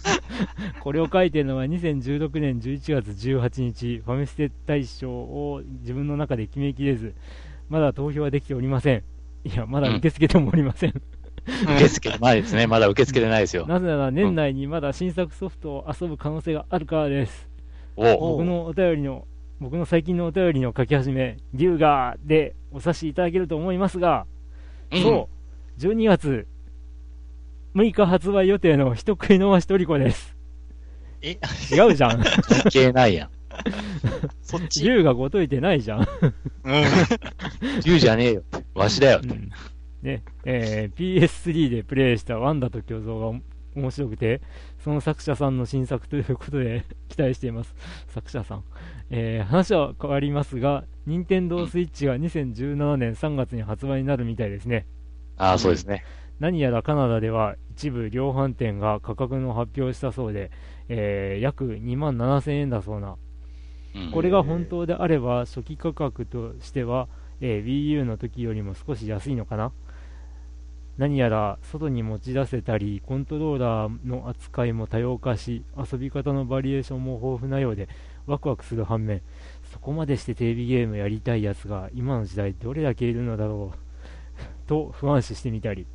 [0.81, 7.15] これを書いてるのは2016年11月18日、ファミステ大賞を自分の中で決めきれず、
[7.69, 9.03] まだ投票はできておりません。
[9.45, 10.91] いや、まだ受け付けてもおりません。
[10.91, 12.67] 受け付けてないですね。
[12.67, 13.67] まだ受け付けてないですよ。
[13.67, 17.49] なぜなら年内にまだ新作ソフトを遊ぶ可能性があるからです。
[17.95, 19.27] 僕のお便りの、
[19.61, 24.36] 僕の最近のお便りの書き始め、龍がでお察しいただけると思いますが、うん、
[24.93, 25.29] そ
[25.79, 26.47] う、12月
[27.75, 30.37] 6日発売予定の人食いのわしとりこです。
[31.23, 31.39] え？
[31.73, 32.23] 違うじゃん。
[32.23, 33.31] 関係ないやん。
[34.43, 34.85] そっち？
[34.85, 36.01] 龍がごといてないじゃん。
[36.01, 36.85] うん。
[37.85, 38.43] 龍じゃねえよ。
[38.75, 39.21] わしだよ。
[39.23, 39.51] うん
[40.03, 43.41] ね、えー、PS3 でプレイしたワンダと巨像が
[43.75, 44.41] 面白くて、
[44.85, 47.75] その作者さんの新作ということで期待しています。
[48.09, 48.65] 作者さん。
[49.11, 54.87] えー、話は変わりますが、任天堂スイッチが2017年3月に発売になるみたいですね。
[55.37, 56.05] ああ、そうですね。
[56.41, 60.51] 何やらカナダでは一部量販店が価格の発表したそうで、
[60.89, 63.17] えー、約2万7000円だそうな。
[64.13, 67.09] これが本当であれば初期価格としては、
[67.41, 69.73] えー、Wii U の時よりも少し安いのかな
[70.99, 77.89] 何やら外に持ち出せたり、コントローラーの扱いも多様化し、遊び方のバリエーションも豊富なようで、
[78.27, 79.21] ワクワクする反面、
[79.77, 85.87] そこまでしてテレビゲームやりたいやつが今の時代どれだけいるのだろうと不安視してみたり、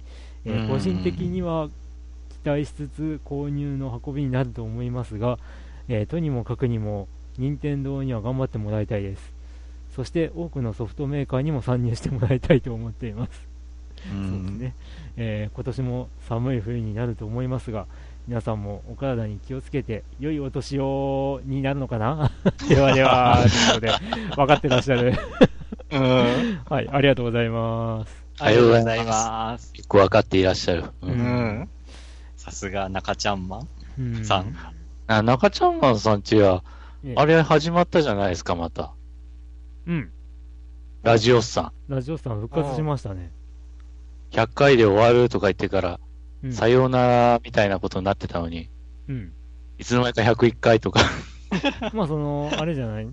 [0.45, 1.67] えー、個人的には
[2.43, 5.39] 期待しつつ購入の運びになると思いますが、
[5.87, 7.07] えー、とにもかくにも
[7.39, 9.33] 任天堂には頑張ってもらいたいです。
[9.95, 13.47] そして多くのソフトメーカーにも参入してもらいたいと思っています。
[13.97, 14.75] そうですね、
[15.17, 17.87] えー、今年も寒い冬になると思いますが、
[18.27, 22.31] 皆さんもお体に気をつけて、良いお年をになるのかな？
[22.69, 23.91] ではでは、ということで、
[24.35, 25.13] 分かってらっしゃる
[25.91, 26.61] うん。
[26.69, 28.23] はい、ありがとうございます。
[28.39, 29.73] ありがとうございます。
[29.73, 30.85] 結構分かっていらっしゃる。
[31.01, 31.69] うん。
[32.37, 33.59] さすが中ちゃんマ
[33.99, 34.55] ンさん。
[35.07, 36.63] あ中ちゃんマンさんちは、
[37.15, 38.93] あれ始まったじゃないですか、また。
[39.87, 40.11] うん。
[41.03, 41.93] ラジオスさん。
[41.93, 43.31] ラジオスさん復活しましたね。
[44.31, 45.99] 100回で終わるとか言ってから、
[46.43, 48.69] うん、さようならみたいなことになってたのに、
[49.07, 49.31] うん。
[49.77, 51.01] いつの間にか101回とか
[51.93, 53.07] まあその、あれじゃない？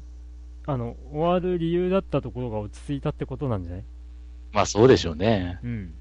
[0.66, 3.84] あの、終わる理由だったところが落ち着いたってことなんじゃない？
[4.52, 5.58] まあそうでしょうね。
[5.62, 5.94] うん。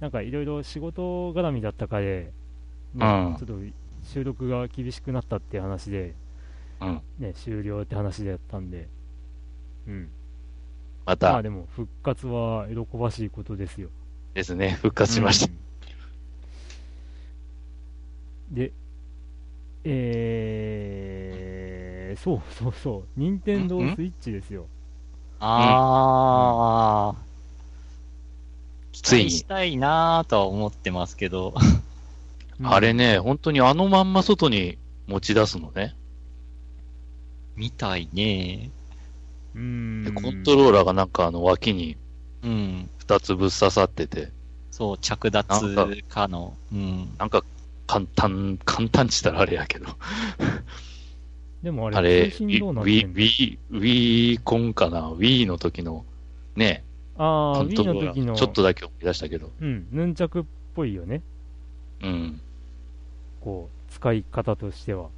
[0.00, 2.32] なんかいろいろ仕事絡みだったかで、
[2.94, 3.54] ね、うん、ちょっと
[4.04, 6.14] 収録が厳しくなったって話で、
[6.80, 8.88] うん、ね、終了って話でやったんで、
[9.86, 10.08] うん。
[11.06, 11.32] また。
[11.32, 13.88] まあでも復活は喜ばしいことですよ。
[14.34, 15.52] ですね、復活しました。
[15.52, 15.58] うん、
[18.54, 18.72] で、
[19.82, 24.66] えー、そうそうそう、任天堂スイッチですよ。
[25.40, 27.22] ああ、
[28.92, 29.30] ついに。
[29.30, 31.52] したいなぁとは思ってますけど。
[32.62, 34.78] あれね、本当にあのまんま外に
[35.08, 35.96] 持ち出すのね。
[37.56, 38.70] みたいね。
[39.56, 40.12] うん。
[40.14, 41.96] コントローラーがなんかあの脇に、
[42.44, 42.88] うん。
[42.98, 44.30] 二つぶっ刺さってて。
[44.70, 45.44] そう、着脱
[46.08, 46.54] 可能。
[46.72, 47.08] うん。
[47.18, 47.44] なんか、
[47.86, 49.86] 簡単、簡単って言ったらあれやけど。
[51.62, 56.04] でもあれ、あれ、Wii、Wii、Wii コンかな ?Wii の時の、
[56.56, 56.84] ね。
[57.16, 58.34] ああ、Wii の時の。
[58.34, 59.50] ちょっとだけ思い出したけど。
[59.60, 61.22] うん、ヌンチャクっぽいよね。
[62.02, 62.40] うん。
[63.40, 65.08] こう、使い方としては。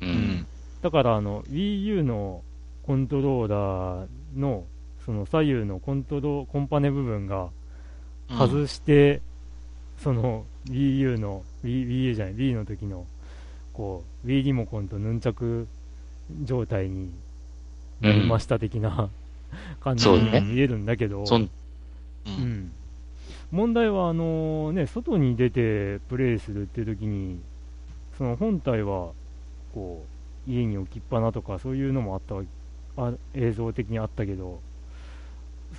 [0.00, 0.46] うん。
[0.82, 2.42] だからあの Wii U の
[2.84, 4.64] コントローラーの
[5.04, 7.48] その左右のコントロコンパネ部分が
[8.28, 9.20] 外して、
[10.02, 13.06] その Wii U の Wii, Wii U じゃない Wii の時の
[13.72, 15.66] こう Wii リモコンとヌンチャク
[16.44, 17.10] 状態に
[18.00, 19.08] なりました的な、
[19.80, 21.48] 感じに見えるんだけど、そんう。
[22.26, 22.72] うんん、
[23.50, 27.40] 問題はあの、ね、外に出てプレイするっていう時に
[28.18, 29.12] その本体は
[29.72, 30.04] こ
[30.46, 32.42] う家に置きっぱなとかそういうのもあったわ
[32.98, 34.60] あ映像的にあったけど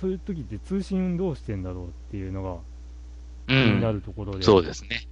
[0.00, 2.58] そういう時って通信どうしてんだろうっていうのがう。
[3.46, 5.06] 気になんるところで、そうですね。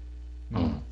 [0.53, 0.63] ううん。
[0.65, 0.83] ん。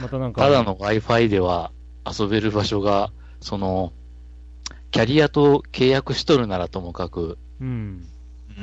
[0.00, 1.72] またなんかただの Wi-Fi では
[2.06, 3.92] 遊べる場所が、その、
[4.90, 8.06] キャリアと契約しとるならともかく、うん、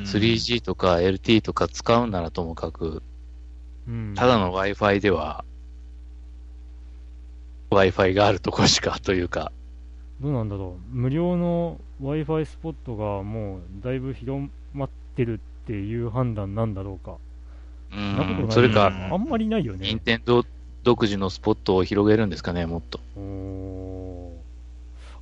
[0.04, 3.02] 3G とか LT とか使うならともかく、
[3.88, 5.44] うん、ただの Wi-Fi では、
[7.70, 9.52] Wi-Fi があるとこしかというか、
[10.20, 10.94] どうなんだろう。
[10.94, 17.16] 無料の w i f i スポットがもうだいぶ広まってるっていう判断なんだろうか
[17.90, 20.44] なことないん、それか、あんまりないよね任天堂
[20.82, 23.00] 独自のスポットを広げるんですかね、もっと。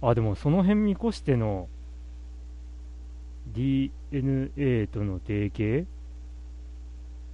[0.01, 1.69] あ、でもその辺見越しての
[3.55, 5.87] DNA との提携？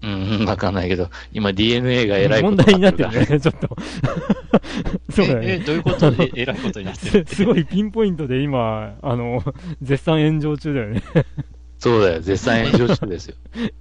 [0.02, 3.76] うん、わかんないけど、今 DNA が偉いこと問題になってるね、 ちょっと。
[5.10, 5.58] そうだよえ。
[5.58, 6.10] どういうこと？
[6.10, 9.42] で、えらいことになってるす すごいピンポイントで今、あの、
[9.80, 11.02] 絶賛炎上中だよね。
[11.84, 13.36] そうだよ、絶賛炎上中ですよ。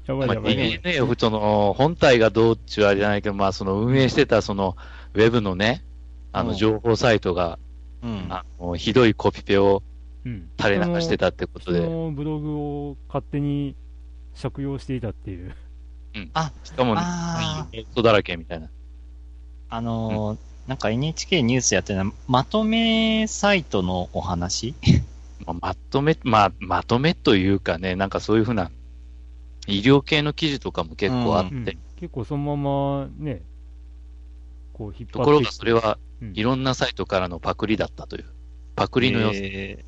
[0.10, 0.82] まあ、やばいやばいやばい。
[0.84, 4.76] DNA をその、本体がどうっちゅうあれじゃないけど、まあ、その運営してたその、
[5.14, 5.86] ウェブのね、
[6.34, 7.60] あの、うん情報サイトが、
[8.04, 8.26] うん。
[8.30, 9.84] あの、ひどいコピペを
[10.26, 13.76] うん垂れ流してたってことそので、そのブログを勝手に
[14.42, 15.56] 借用していたっていう。
[16.66, 18.68] しかも、あネットだらけみたいな。
[19.70, 20.38] あのー
[20.68, 24.76] なんか NHK ニュースやってるのはまとめサイトのお話？
[25.46, 28.72] まあ、まとめ、まあ、まとめというかね、なんかそういうふうな、
[29.68, 31.66] 医療系の記事とかも結構あって、うん
[32.04, 33.42] 結構そのままね、
[34.74, 38.26] こう引っ張ところがそれは、うんいろんなサイトからのパクリだったという。
[38.76, 39.40] パクリの様子。
[39.42, 39.84] え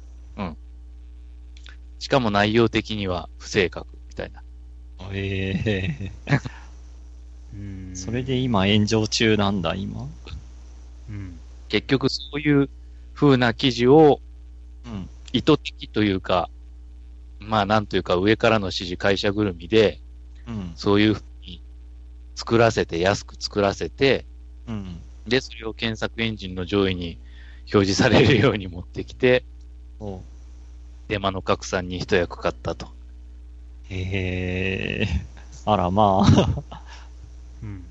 [1.99, 4.43] しかも内容的には不正確みたいな。
[4.99, 6.41] ーえー
[7.53, 10.07] うんそれで今炎上中なんだ、今。
[11.09, 12.69] うん結局そういう
[13.13, 14.19] 風な記事を
[14.85, 15.09] うん。
[15.35, 16.49] 意図的というか、
[17.39, 19.99] まあなんというか上からの指示会社ぐるみで、
[20.47, 20.71] うん。
[20.75, 21.61] そういうふうに
[22.35, 24.25] 作らせて、安く作らせて、
[24.67, 25.01] うん。
[25.27, 27.19] で、それを検索エンジンの上位に
[27.73, 29.43] 表示されるように持ってきて、
[29.99, 30.21] お
[31.09, 32.87] デマの拡散に一役買ったと。
[33.89, 35.07] へえ。
[35.65, 36.81] あら、まあ。
[37.61, 37.83] うん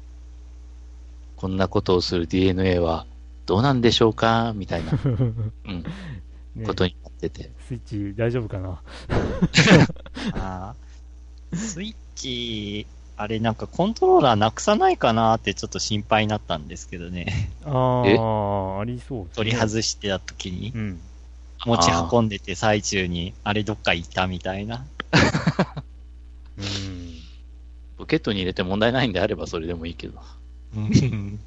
[1.36, 3.06] こんなことをする DNA は
[3.44, 4.54] どうなんでしょうか？
[4.56, 5.84] みたいな、 うん、
[6.54, 7.50] ねことになってて。
[7.68, 7.80] スイッ
[8.12, 8.80] チ大丈夫かな？
[10.34, 17.50] あースイッチ、あれなんかコントローラーなくさないかなってちょっと心配になったんですけどね。
[17.64, 18.18] あえ？
[18.18, 21.00] あ、ありそうね、取り外してた時にう、ん。
[21.64, 24.84] 持ち運んでて最中に、あれどっか行ったみたいな。
[26.58, 26.64] うん。
[27.96, 30.20] ポケットに入れて問題ないんであればそれでもいいけど。
[30.76, 31.38] うん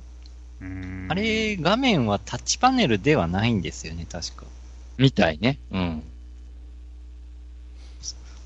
[0.59, 4.45] うんあれ、画面はタッチパネルではないんですよね、確か。
[4.97, 5.59] みたいね。
[5.71, 6.03] うん。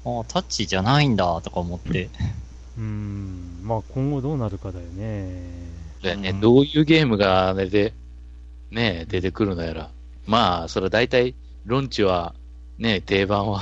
[0.04, 2.10] ああ、タッチじゃないんだ、とか思って。
[2.78, 3.60] うん。
[3.64, 5.44] まあ今後どうなるかだよね。
[6.02, 7.94] でね、うんどういうゲームがあれで、
[8.72, 9.90] ね、出てくるのやら。
[10.26, 11.36] まあ、それは大体、
[11.66, 12.34] ロンチは、
[12.78, 13.62] ね、定番は、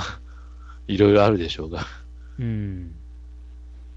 [0.86, 1.86] いろいろあるでしょうが。
[2.38, 2.94] うん。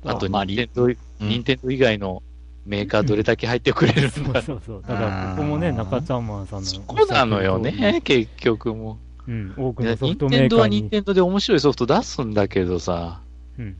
[0.03, 2.21] あと、まあ任天堂、うん任天堂以外の
[2.65, 4.41] メーカーどれだけ入ってくれるそうのか。
[4.41, 4.81] そうそう。
[4.81, 6.65] だからここもね、中ちゃんマンさんの。
[6.65, 9.53] そうなのよね、結局もうん。
[9.57, 9.85] 多くう。
[9.85, 10.81] のソフトメーカーに。
[10.81, 13.21] 任天堂で面白いソフト出すんだけどさ、
[13.57, 13.75] うん。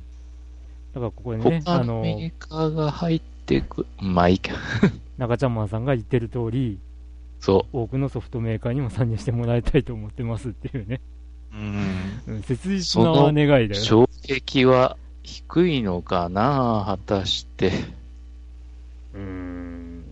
[0.94, 4.54] だからここにね、あ他のの、メーカーが入ってく、まあいいか。
[5.18, 6.80] 中ちゃんマンさんが言ってる通り、
[7.40, 11.02] そ多くのソフトメーカーにも参入してもらいたいと思ってますっていうね。
[11.54, 12.24] うん。
[12.28, 13.64] うん、切実な願いだう。
[13.68, 13.74] よ。
[13.76, 17.72] 衝撃は低いのかな果たして。
[19.14, 20.04] うーん。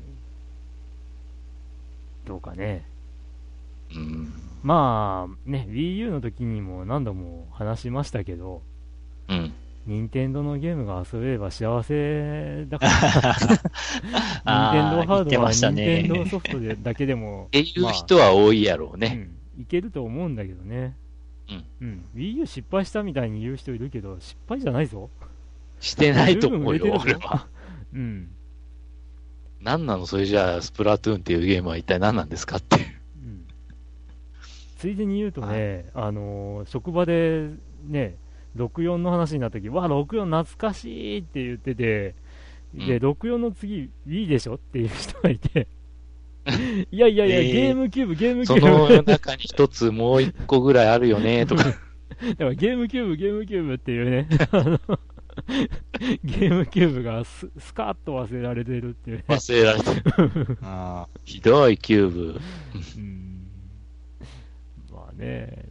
[2.26, 2.86] どうかね。
[3.96, 4.34] うん。
[4.64, 8.62] まあ、ね、Wii U の時にも何度も話しましたけど、
[9.28, 9.54] うん。
[9.88, 12.92] 任天堂のゲームが遊べれば幸せだから、
[14.46, 19.32] あ任天堂ハードはましたね任天堂ソフトでだけでもっていう人は多いやろうね。
[19.58, 20.96] うん、いけると思うんだけどね。
[21.82, 22.06] うん。
[22.16, 25.10] Wii U 失敗したみたいに言う人いるけど、失敗じゃないぞ。
[25.80, 27.48] してないと思うよ、俺は。
[27.94, 28.30] うん。
[29.64, 32.86] 何なのそれじゃあ、スプラトゥーンっていうゲームは一体何なんですかっていう。
[33.24, 33.46] うん。
[34.80, 37.50] ついでに言うとね、はい、あのー、職場で
[37.86, 38.18] ね、
[38.58, 42.16] 64の話になった時わ、64懐かしいって言ってて、
[42.74, 45.68] で、64の次、Wii でしょっていう人がいて、
[46.92, 48.88] いやいやいや、えー、ゲームキューブ、ゲームキューブ。
[48.88, 51.66] その中に一つもう一個ぐらいあるよね、とか。
[51.66, 54.28] だからゲームキューブ、ゲームキューブっていうね、
[56.24, 59.24] ゲームキューブがススカッと忘れられてるっていう、ね。
[59.28, 60.58] 忘れられてる。
[60.64, 62.42] あひどいキューブ。
[62.98, 63.48] うん
[64.92, 65.66] まあね、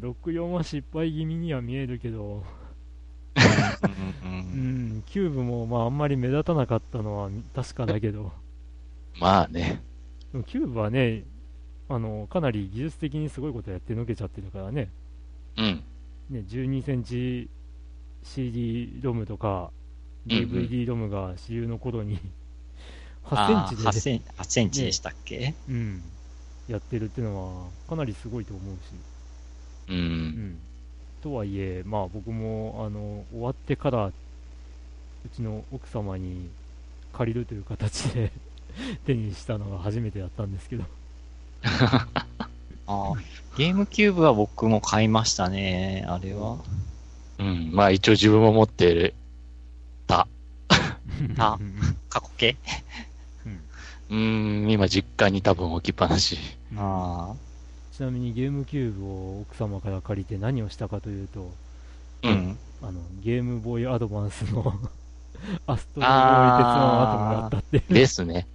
[0.00, 2.44] 64は失敗気味には見えるけど、
[4.22, 8.32] うん、キューブもまああんまり目立たなかったのは確かだけど。
[9.20, 9.82] まあね。
[10.46, 11.24] キューブはね、
[11.88, 14.90] あの、かなり技術的にすごいことやってのけちゃってるからね。
[15.56, 15.82] うん。
[16.30, 17.48] ね、12センチ
[18.24, 19.70] CD ロムとか、
[20.26, 22.18] DVD ロムが主流の頃に、
[23.24, 26.02] 8センチで、8セン ,8 センチでしたっけ、ね、うん。
[26.68, 28.78] やってるっていうのは、かなりすごいと思うし。
[29.88, 29.96] うん。
[29.96, 30.58] うん、
[31.22, 34.12] とはいえ、まあ僕も、あの、終わってから、う
[35.34, 36.48] ちの奥様に
[37.12, 38.32] 借りるという形で
[39.04, 40.84] 手にしたのが初めてだったんですけど
[42.86, 43.12] あ
[43.56, 46.58] ゲームキューブは僕も買いましたね、あれは。
[47.40, 49.14] うん、まあ一応自分も持ってる。
[50.06, 50.28] た。
[51.36, 51.58] た。
[52.10, 52.56] 過去形？
[54.10, 56.36] うん、ん、今実家に多分置きっぱなし。
[56.76, 57.36] ああ。
[57.96, 61.50] ちなみにゲームキューブを奥様から借りて何をしたかというと、
[62.22, 62.58] うん。
[62.82, 64.74] あの、ゲームボーイアドバンスの
[65.66, 67.94] アストロボーイ鉄腕アトムがあったっていう。
[67.94, 68.46] ですね。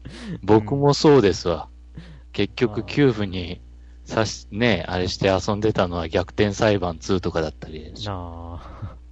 [0.43, 1.67] 僕もそうですわ。
[2.33, 3.61] 結局、キューブに
[4.05, 8.11] さし、ね、あれして遊んでたのは逆転裁判2とかだったりでしょ。
[8.11, 8.95] なあ。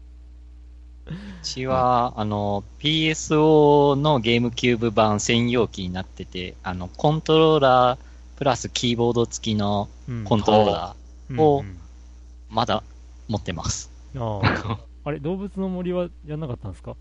[1.08, 8.00] うちは、あの、PSO のゲームキューブ版専用機になってて、あの、コントローラー
[8.38, 9.90] プラスキーボード付きの
[10.26, 11.66] コントローラーを、
[12.50, 12.84] まだ
[13.28, 13.92] 持ってます。
[14.16, 14.78] ああ。
[15.06, 16.96] あれ、動物の森はやんなかったんですか？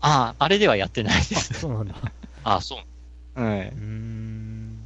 [0.00, 1.54] ああ、あれではやってないです。
[1.54, 1.94] そうなんだ。
[2.44, 2.76] ああ、そ
[3.36, 3.42] う。
[3.42, 3.68] はい。
[3.68, 4.78] うん。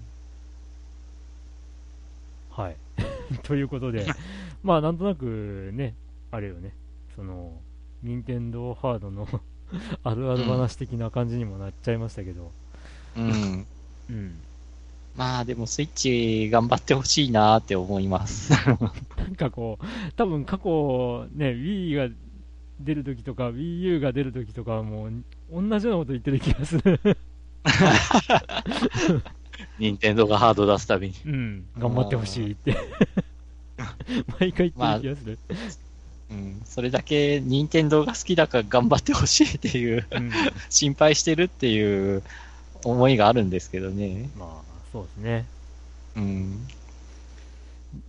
[2.52, 2.76] はい。
[3.42, 4.06] ということで、
[4.62, 5.94] まあ、なんとなくね、
[6.30, 6.74] あれよね、
[7.16, 7.52] その、
[8.02, 9.26] 任天堂ハードの
[10.04, 12.52] あるある話的な感じにもなっちゃいましたけど。
[13.16, 13.66] うん。
[14.10, 14.34] うん。
[15.16, 18.52] まあでもスイッチ頑張ってほしいなって思います。
[18.52, 22.14] なんかこう、多分過去ね、Wii が
[22.80, 25.12] 出るときとか、Wii U が出るときとかはもう、
[25.50, 26.98] 同じようなこと言ってる気がする。
[29.78, 31.14] 任天堂がハード出すたびに。
[31.26, 32.76] うん、 頑張ってほしいって。
[34.38, 35.38] 毎回言ってる気がする。
[35.48, 35.62] まあ
[36.30, 40.30] うん、それだけ任天堂が好きだから頑張ってほしいっていう、うん、
[40.70, 42.22] 心配してるっていう
[42.84, 44.30] 思いがあるんですけどね。
[44.38, 45.46] まあ、そうですね。
[46.16, 46.66] うん。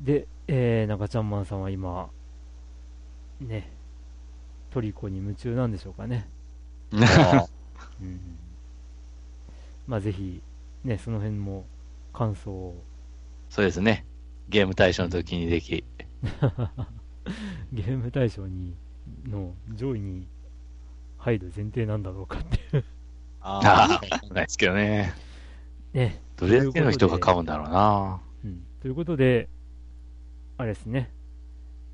[0.02, 2.10] で、えー、中ちゃんマンさんは今、
[3.42, 3.70] ね、
[4.72, 6.26] トリコに夢中なんでしょうかね。
[6.92, 6.98] う
[8.06, 8.20] ん、
[9.88, 10.42] まあぜひ、
[10.84, 11.66] ね、その辺も
[12.12, 12.84] 感想を。
[13.50, 14.06] そうですね。
[14.50, 15.84] ゲーム大賞の時にでき。
[17.72, 18.76] ゲーム大賞に
[19.26, 20.28] の上位に
[21.18, 22.84] 入る前提なんだろうかっていう
[23.42, 25.14] ああ、ないですけどね。
[25.94, 26.22] ね。
[26.38, 28.22] どれだけの人が買うんだろうな。
[28.44, 28.64] うん。
[28.82, 29.50] ということで、
[30.58, 31.12] あれですね。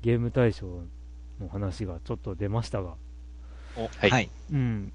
[0.02, 0.84] ゲーム大賞
[1.40, 2.96] の話がちょっと出ましたが。
[3.74, 4.30] はい。
[4.52, 4.92] うん。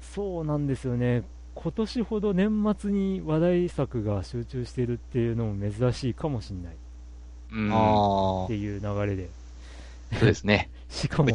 [0.00, 1.22] そうなんですよね。
[1.56, 6.76] 今年ほど年末に話題作が集中してるっていうのも珍しいかもしれない。
[7.52, 8.44] うん。
[8.44, 9.30] っていう流れで。
[10.12, 10.70] そうですね。
[10.88, 11.30] しかも、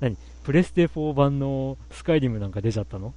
[0.00, 0.16] 何？
[0.44, 3.14] プレステ4版のスカイリムなんか出ちゃったの？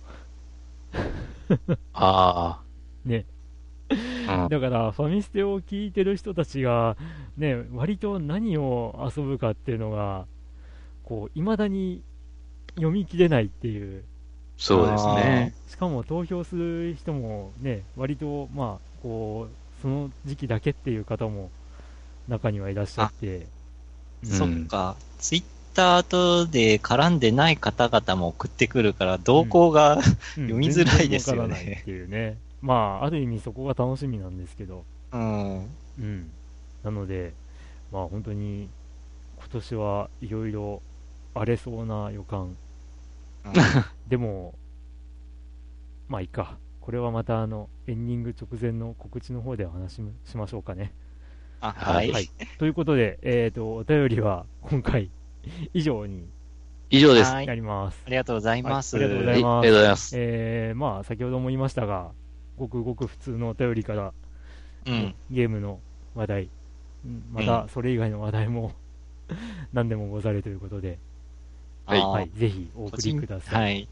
[1.93, 2.61] ああ。
[3.05, 3.25] ね。
[4.49, 6.97] だから、ファミステを聞いてる人たちが、
[7.37, 10.25] ね、割と何を遊ぶかっていうのが、
[11.03, 12.01] こう、未だに
[12.75, 14.03] 読み切れないっていう。
[14.57, 15.53] そうですね。
[15.69, 21.51] しかも投票する人もね、割と、まあ、こう、その時期だけっていう方も
[22.27, 23.45] 中にはいらっしゃって。
[24.23, 24.95] うん、そっか。
[25.19, 25.43] ツイッ
[25.75, 30.01] ターとで絡んでない方々も送ってくるから、動向が、うん、
[30.33, 31.79] 読みづらいですよね。
[31.81, 32.37] っていうね。
[32.61, 34.83] まあ、ある意味そこが楽しみなんですけど。
[35.11, 35.69] うん。
[35.99, 36.31] うん。
[36.83, 37.33] なので、
[37.91, 38.69] まあ本当に、
[39.37, 40.81] 今年はいろいろ
[41.35, 42.55] 荒れそうな予感。
[43.53, 44.55] うん、でも、
[46.07, 46.57] まあいいか。
[46.81, 50.93] これはまたあの、エンディング直前の告知の方でお話しましょうかね。
[51.59, 52.11] あ、はい。
[52.11, 52.29] はい、
[52.59, 55.09] ということで、えっ、ー、と、お便りは今回
[55.73, 56.27] 以上に
[56.89, 57.33] 以上です。
[57.33, 58.01] なります。
[58.05, 58.95] ありがとうございます。
[58.95, 59.65] はい、ありがとうございます。
[59.65, 60.15] ありがとうございます。
[60.17, 62.11] えー、まあ、先ほども言いましたが、
[62.57, 64.13] ごくごく普通のお便りから、
[64.85, 65.79] うん、ゲームの
[66.15, 66.49] 話題、
[67.33, 68.71] またそれ以外の話題も
[69.73, 70.97] 何でもござれということで、
[71.87, 73.63] はいはい、ぜひお送りください。
[73.63, 73.87] はい。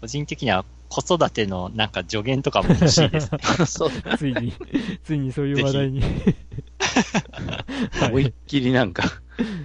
[0.00, 3.40] 個人的には子育てのなんか助言とかも欲しいです、 ね。
[4.18, 4.52] ついに、
[5.02, 6.02] ついにそういう話題に
[8.08, 9.02] 思いっきりなんか、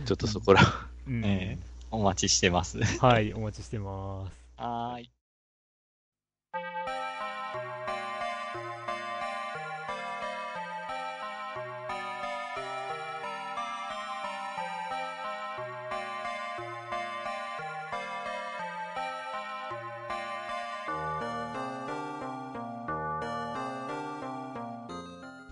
[0.06, 0.62] ちょっとそこら、
[1.08, 2.80] うん、えー、お待ちしてます。
[3.00, 4.34] はい、お待ちしてます。
[4.58, 5.12] はい。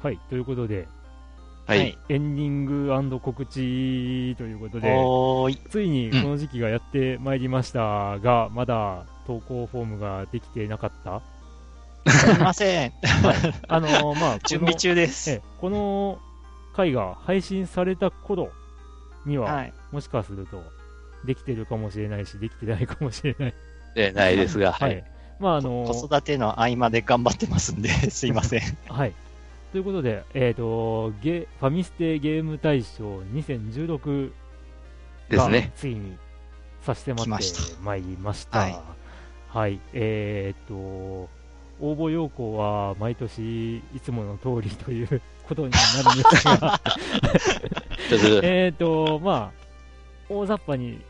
[0.01, 0.87] はい、ということで、
[1.67, 4.95] はい、エンディング告知ということで、
[5.69, 11.21] ついにこの時期がやってまいりましたが、うん、まだ投稿フォームができてなかった？
[12.09, 12.91] すみません。
[13.03, 13.35] はい、
[13.67, 15.41] あのー、 まあ、準備中です。
[15.59, 16.19] この
[16.73, 18.49] 回が配信された頃
[19.25, 20.63] には、はい、もしかすると、
[21.25, 23.53] できてるかもしれないし、できてないかもしれない。
[23.95, 25.03] でないですが、はい。
[25.39, 28.61] まあ、あのー、子育ての合間で頑張ってますんで、すいません。
[28.87, 29.13] はい。
[29.71, 34.31] ということで、えっ、ー、とゲ、ファミステゲーム大賞2016
[35.29, 36.17] がついに
[36.81, 37.45] させてもらって
[37.81, 38.59] まいりました。
[38.59, 38.79] はい、
[39.49, 39.79] はい。
[39.93, 41.29] えっ、ー、と、
[41.81, 45.77] 応募要項は毎年いつもの通りということにな
[46.11, 46.81] るんですが。
[48.43, 49.59] えっと、まあ、
[50.29, 51.01] 大雑把に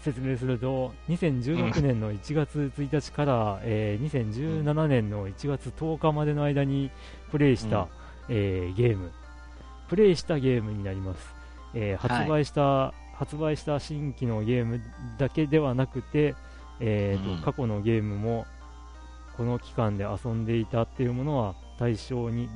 [0.00, 6.90] 説明すると、2016年の1月1日から、うん、えー、2017年の1月10日までの間に
[7.30, 7.86] プレイした、うん、
[8.28, 9.12] えー、ゲーム、
[9.88, 11.34] プレイしたゲームになります。
[11.74, 14.80] えー、発売した、はい、発売した新規のゲーム
[15.18, 16.34] だけではなくて、
[16.80, 18.46] えーと、うん、過去のゲームも
[19.36, 22.48] この期間で遊んでいたっていうものは対象に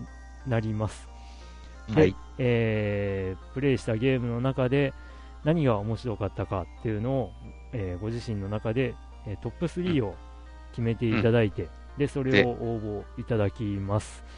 [0.47, 1.09] なります。
[1.95, 4.95] はい、えー、プレイしたゲームの中で、
[5.45, 7.33] 何が面白かったかっていうのを、
[7.73, 8.95] えー、ご自身の中で、
[9.27, 10.15] えー、トップ3を
[10.73, 11.69] 決めていただいて、うん、
[11.99, 14.23] でそれを応募いただきます。
[14.23, 14.33] はい、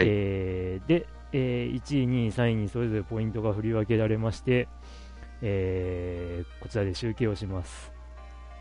[0.00, 4.68] えー、で、えー、1位、2位、3位にそれぞれポイントが振り分けられまして、
[5.42, 7.92] えー、こちらで集計をします。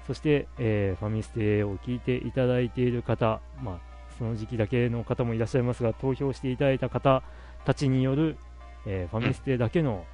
[0.07, 3.79] そして、えー、ファミステを聞いていただいている方、まあ、
[4.17, 7.23] その時期だけの方もいらっしゃいますが、投票していただいた方
[7.65, 8.37] たちによる、
[8.85, 10.05] えー、ファミステだけの、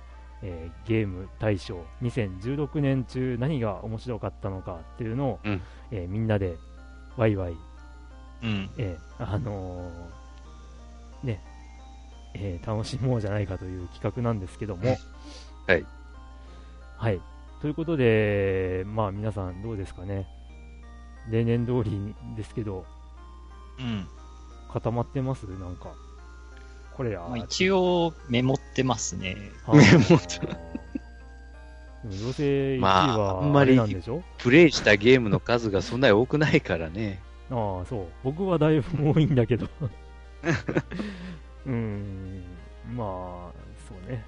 [0.42, 5.62] えー、ゲーム大賞2016年中何が面白かったのかっていうのを、うん、
[5.92, 6.56] えー、みんなで
[7.18, 7.54] ワイワイ、
[8.44, 10.21] うん、えー、あのね、
[12.34, 14.98] え楽しもうじゃないかという企画なんですけども、
[15.68, 15.86] はい。
[16.98, 17.22] はい。
[17.62, 20.28] ということで、まあ皆さんどうですかね。
[21.30, 22.86] 例年通りですけど、
[23.80, 24.08] うん。
[24.72, 25.44] 固まってます？
[25.44, 25.92] なんか。
[26.96, 27.20] これや。
[27.30, 29.36] まあ、一応メモってますね。
[29.68, 30.40] メモって。
[32.04, 33.80] どうせ1位はあんまり
[34.40, 37.22] プレイしたゲームの数がそんなに多くないからね。
[37.52, 38.06] ああ、そう。
[38.24, 39.68] 僕はだいぶ多いんだけど。
[41.66, 42.44] うん、
[42.96, 43.52] まあ、
[43.88, 44.24] そうね。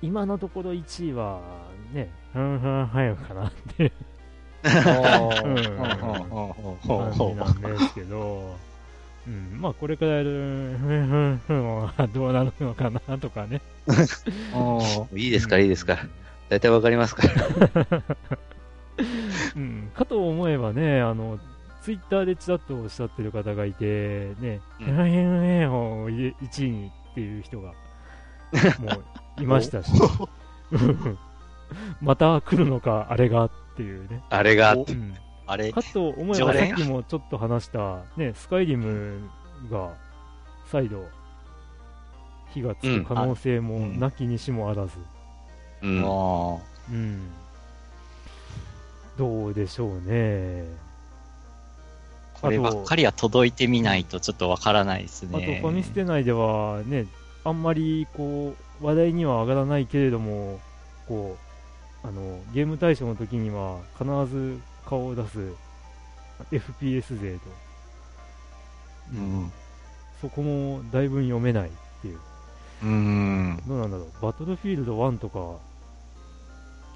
[0.00, 1.40] 今のところ1位は、
[1.92, 3.92] ね、ふんふんはやかなって
[4.62, 8.56] 感じなんですけど、
[9.26, 13.60] うん、まあこれからやる、ふんふんふんはどうなるのかなとかね。
[15.14, 15.98] いいですか、いいですか。
[16.48, 18.02] 大体わかりますから。
[19.56, 21.38] うん、かと思えばね、あの、
[21.88, 26.34] ツイッターでちらっとおっしゃってる方がいて、ね、ヘラヘラヘを1
[26.66, 27.72] 位にっていう人が、
[28.78, 29.02] も
[29.38, 29.90] ういましたし、
[32.02, 34.22] また来るのか、あれがっていうね。
[34.28, 35.14] あれが、うん、
[35.46, 35.72] あれ？
[35.72, 39.26] かと思えば、さっきもちょっと話した、ね、スカイリム
[39.70, 39.94] が
[40.66, 41.06] 再度、
[42.50, 44.92] 火がつく可能性もなきにしもあらず。
[45.80, 46.04] うん。
[46.90, 47.30] うん。
[49.16, 50.87] どうでしょうね。
[52.40, 55.30] こればっかりは届いてみないとちょっとわからないですね。
[55.32, 57.06] あと、ファミステ内ではね、
[57.44, 60.60] あんまりこう、話題には上がらないけれども、
[61.08, 61.36] こ
[62.04, 65.52] う、あの、ゲーム対象の時には必ず顔を出す
[66.52, 67.40] FPS 勢と。
[69.14, 69.52] うん。
[70.20, 71.70] そこもだいぶ読めないっ
[72.02, 72.18] ていう。
[72.82, 73.62] うん。
[73.66, 74.22] どうなんだろう。
[74.22, 75.58] バトルフィールド1とか、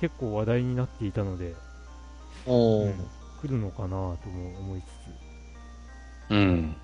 [0.01, 1.55] 結構話題になっていたので、
[2.47, 2.93] おうん、
[3.41, 4.17] 来るのかなとも
[4.59, 5.22] 思いつつ。
[6.33, 6.39] うん。
[6.39, 6.75] うん、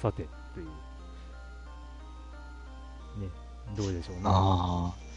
[0.00, 0.66] さて、という。
[3.20, 3.28] ね、
[3.76, 4.22] どうでしょうね。
[4.24, 5.08] ああ。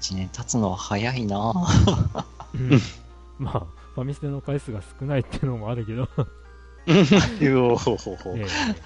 [0.00, 1.52] 1年経つのは早いな
[2.54, 2.80] うん、
[3.38, 6.08] まあ、ファミステの回数が少ないっていうのもあるけど
[6.86, 8.76] えー、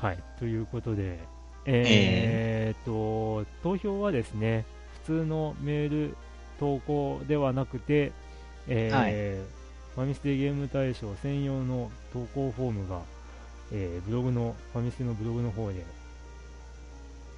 [0.00, 1.18] はい、ということで、
[1.66, 4.64] えー、と、投票はですね、
[5.04, 6.16] 普通のメール
[6.60, 8.12] 投稿ではなくて、
[8.68, 9.08] えーは
[9.54, 9.57] い
[9.98, 13.00] ファミステゲーム大賞専用の投稿フォームが、
[13.72, 15.84] えーブログの、ファミステのブログの方で、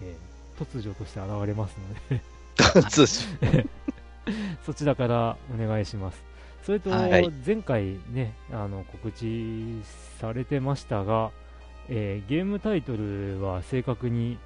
[0.02, 1.76] えー突如として現れます
[2.10, 2.22] ので、
[4.66, 6.22] そちらからお願いします。
[6.62, 9.80] それと、はい前回ね、あの、告知
[10.18, 11.30] されてましたが、
[11.88, 14.36] えーゲームタイトルは正確に、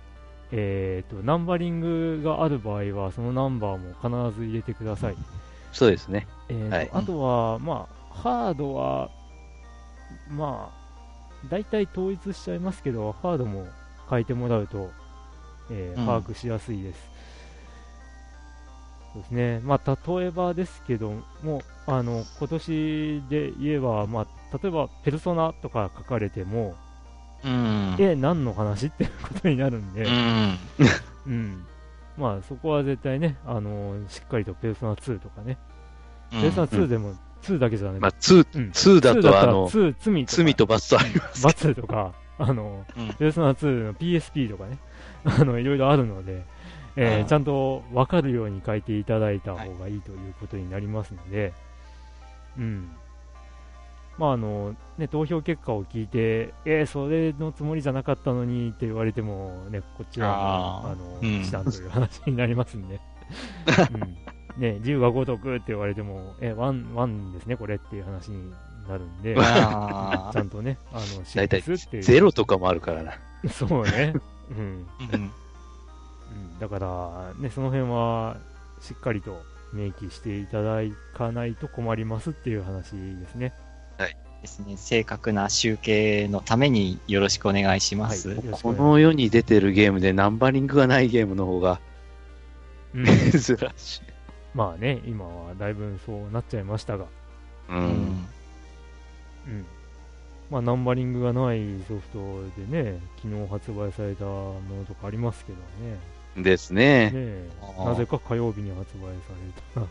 [0.53, 3.78] えーと、ナンバリングがある場合は、そのナンバー
[4.12, 5.16] も必ず入れてください。
[5.73, 6.28] そうですね。
[6.49, 9.11] えーとはいあとは、まあ、ハードは、
[10.31, 13.66] まあ、大体統一しちゃいますけど、ハードも
[14.09, 14.91] 書いてもらうと、
[15.70, 17.11] えーうん把握しやすいです。
[19.12, 19.61] そうですね。
[19.65, 21.12] まあ、例えばですけど
[21.43, 26.74] も、あの、今年で言えば、まあ、例えば、ペルソナとか書かれても、
[27.45, 27.97] うん。
[27.99, 28.86] え、何の話？
[28.86, 30.59] ってことになるんで、うん。
[31.27, 31.65] うん。
[32.16, 35.59] まあ、そこは絶対ね、あのしっかりとペルソナ2とかね、
[36.32, 37.15] うんペルソナ2でも、
[37.45, 38.71] 2だけじゃない、まあ、2、うん。
[38.71, 41.45] 2だ2と、あの、2、罪とか、罪と罰とあります。
[41.45, 43.09] 罰とか、あの、うん。
[43.15, 44.79] ペルソナ2の PSP とかね、
[45.25, 46.45] あの、いろいろあるので、
[46.97, 47.27] えーうん。
[47.27, 51.53] ちゃんと分かるように書いていただいた方がいいということになりますので、
[52.59, 52.91] うん。
[54.16, 63.01] まあ、あの、ね、投票結果を聞いて、えーそれのつもりじゃなかったのにって言われても、ね、こちらも、あの、うん知らんという話になりますんで、
[63.93, 64.16] うん。
[64.56, 68.51] ね、龍が如くって言われても、え、 one、one ですね、これっていう話に
[68.89, 72.02] なるんで、あちゃんとね、あの、大体シックスっていう。
[72.02, 73.12] ゼロとかもあるからな。
[73.51, 74.14] そうね。
[74.51, 74.56] うん。
[74.56, 75.31] ーうんうん
[76.59, 78.36] だから、ね、その辺は、
[78.81, 80.81] しっかりと明記していただ
[81.14, 83.52] かないと困りますっていう話ですね。
[84.44, 84.76] ですね。
[84.76, 88.28] 正確な集計のためによろしくお願いします。
[88.31, 91.81] はいこの世に出てるゲームでナンバリングがないゲームの方が
[92.94, 93.40] うん 珍
[93.76, 94.02] しい。
[94.55, 97.06] まあね、今はだいぶそうなっちゃいましたが、
[97.68, 97.72] う。
[97.72, 97.85] うんん。
[99.47, 99.66] うん。
[100.51, 102.18] まあ、ナンバリングがないソフト
[102.70, 105.98] でね、昨日発売されたものとかありますけどね。
[106.36, 107.10] ですね。
[107.10, 107.48] ね
[107.85, 109.90] なぜか火曜日に発売され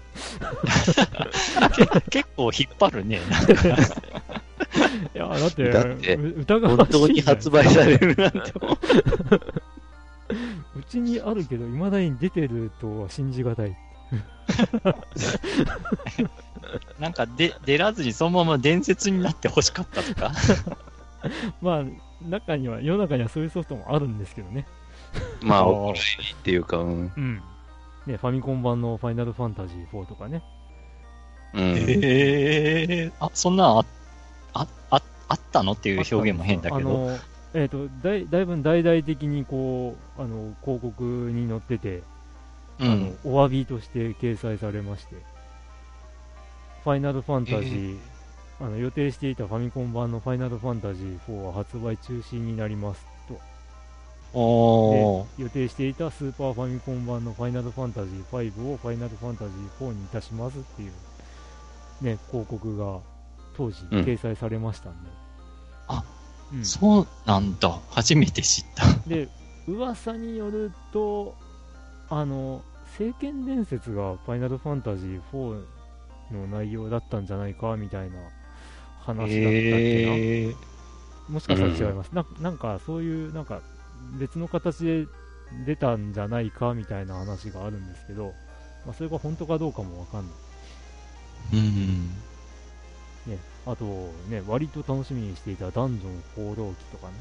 [2.01, 2.01] た。
[2.09, 3.19] 結構引っ張るね。
[5.15, 8.39] いや、だって、だってう疑わ本しいじゃない当に発売されるなんて。
[10.75, 13.75] うちにあるけど、未だに出てるとは信じがたい。
[16.99, 20.31] なんかで出らずにそのまま伝説になって欲しかったとか。
[21.61, 21.83] まあ、
[22.27, 24.65] 中には、世の中にはそういうソフトもあるんですけどね。
[25.41, 25.95] まあ、おっ
[26.43, 27.11] ていうか、うん。
[27.15, 27.41] うん。
[28.05, 30.43] ね、ファミコン版のファイナルファンタジー4とかね。
[31.53, 31.75] うん。
[31.77, 33.85] ええあ、そんなんあ、
[34.53, 36.89] あ、あ、あったのっていう表現も変だけど。
[36.89, 37.17] あの、
[37.53, 42.03] えっ、と、だい、だいぶ大々的にこう、あの、広告に載ってて、
[42.79, 45.15] うあのん。、お詫びとして掲載されまして、
[46.83, 47.97] ファイナルファンタジー、
[48.59, 53.39] あの予定していたファミコン版のファイナルファンタジー4は発売中止になりますと。
[55.37, 60.91] 予定していたスーパーファミコン版のファイナルファンタジー5をファイナルファンタジー4にいたしますっていう、
[62.01, 62.99] ね、広告が
[63.55, 65.09] 当時うん掲載されましたんで。
[65.87, 66.03] あ、
[66.53, 67.79] うんそうなんだ。
[67.91, 68.85] 初めて知った。
[69.07, 69.29] で、
[69.67, 71.35] 噂によると、
[72.19, 72.61] あの、
[72.97, 75.63] 聖剣伝説がファイナルファンタジー4
[76.31, 78.17] の内容だったんじゃないかみたいな
[79.01, 80.13] 話だったっけな？
[80.15, 80.55] ええ
[81.29, 82.11] もしかしたら違います。
[82.11, 83.61] ななんか、そういう、なんか、
[84.19, 85.05] 別の形で
[85.65, 88.33] 出たんじゃないかみたいな話があるんですけど、
[88.85, 90.35] まあ、それが本当かどうかもわかんない。
[91.53, 92.09] うん。
[93.25, 93.85] ね、あと、
[94.29, 97.13] ね、割と楽しみにしていたダンジョン放浪記とかね。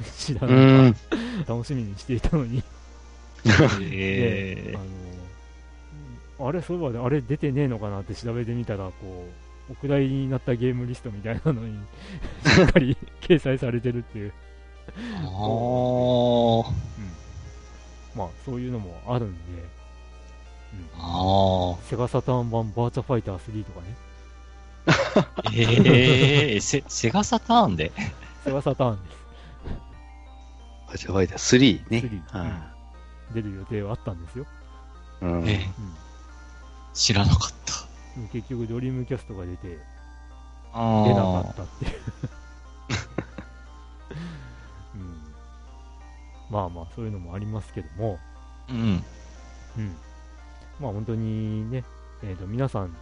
[0.16, 0.96] 知らうないん。
[1.46, 2.62] 楽しみにしていたのに、
[3.92, 4.78] えであ
[6.42, 8.92] のあれ、そういえばあれ出てねえのかなって調べてみたら、こ
[9.68, 11.78] う、お蔵入りになったゲームリストみたいなのに、
[12.44, 14.32] しっかり掲載されてるっていう、
[15.24, 16.72] あー。
[18.14, 19.40] まあ、そういうのもあるんで、
[20.96, 23.96] あセガサターン版バーチャファイター3とかね、
[25.44, 25.52] あ。
[25.54, 27.92] ええセ、セガサターンで？
[28.44, 29.20] セガサターンです。
[30.88, 32.22] バジャファイター3ね。
[32.32, 32.69] 3は
[33.34, 34.44] 出る予定はあったんですよ。
[35.22, 36.10] いうんええ
[36.92, 37.74] 知らなかった。
[38.32, 39.78] 結局、ドリームキャストが出て、
[40.72, 41.92] あ出なかったっていう。
[44.96, 45.22] うん、
[46.50, 48.18] まあまあ、そういうのもありますけども、
[48.68, 49.04] うん。
[49.78, 49.96] うん。
[50.80, 51.84] まあ本当にね、
[52.22, 52.96] えー、と皆さん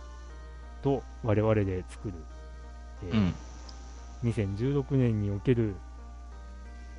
[0.82, 2.14] と我々で作る、
[3.04, 3.34] えーうん。
[4.24, 5.74] 2016年における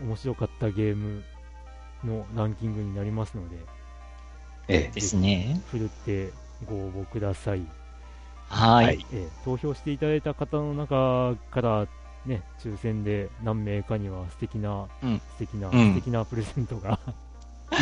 [0.02, 1.24] 面白かったゲーム
[2.04, 3.58] のランキングになりますので、
[4.68, 4.92] ええ。
[4.94, 5.62] ですね。
[5.72, 6.32] ふるって
[6.66, 7.62] ご応募ください。
[8.50, 8.86] はい。
[8.86, 11.88] はいえー投票していただいた方の中から、
[12.26, 17.00] ね、抽選で何名かには素敵な、うん素敵な、うん素敵なプレゼントが、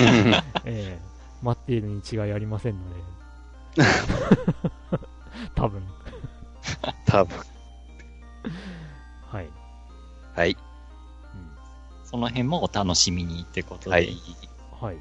[0.65, 2.79] えー待っているに違いありませんの
[3.75, 3.83] で、
[5.53, 5.83] 多分
[7.05, 7.37] 多分。
[9.31, 9.47] はい。
[10.35, 10.57] はい。
[12.17, 13.89] うんその辺もお楽しみにってことで。
[13.91, 14.17] はい
[14.81, 14.97] はい。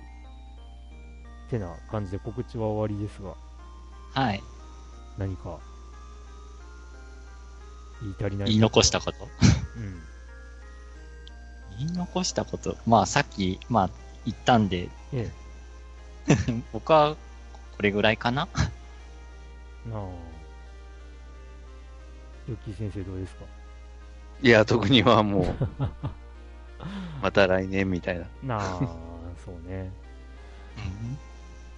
[1.49, 3.35] てな感じで告知は終わりですが、
[4.13, 4.43] はい。
[5.17, 5.59] 何か
[8.03, 9.29] 言い足りない言い残したこと？
[9.77, 10.03] うん。
[11.79, 12.77] 言い残したこと？
[12.87, 13.91] まあさっき、まあ
[14.27, 15.31] 言ったんで、え
[16.73, 17.15] 僕は
[17.77, 18.49] これぐらいかな？
[19.87, 20.01] え、なあ。
[22.49, 23.45] ヨッキー先生どうですか？
[24.43, 25.45] いや、特にはもう、
[27.23, 28.27] また来年みたいな。
[28.43, 28.79] なあ、
[29.45, 29.91] そうね。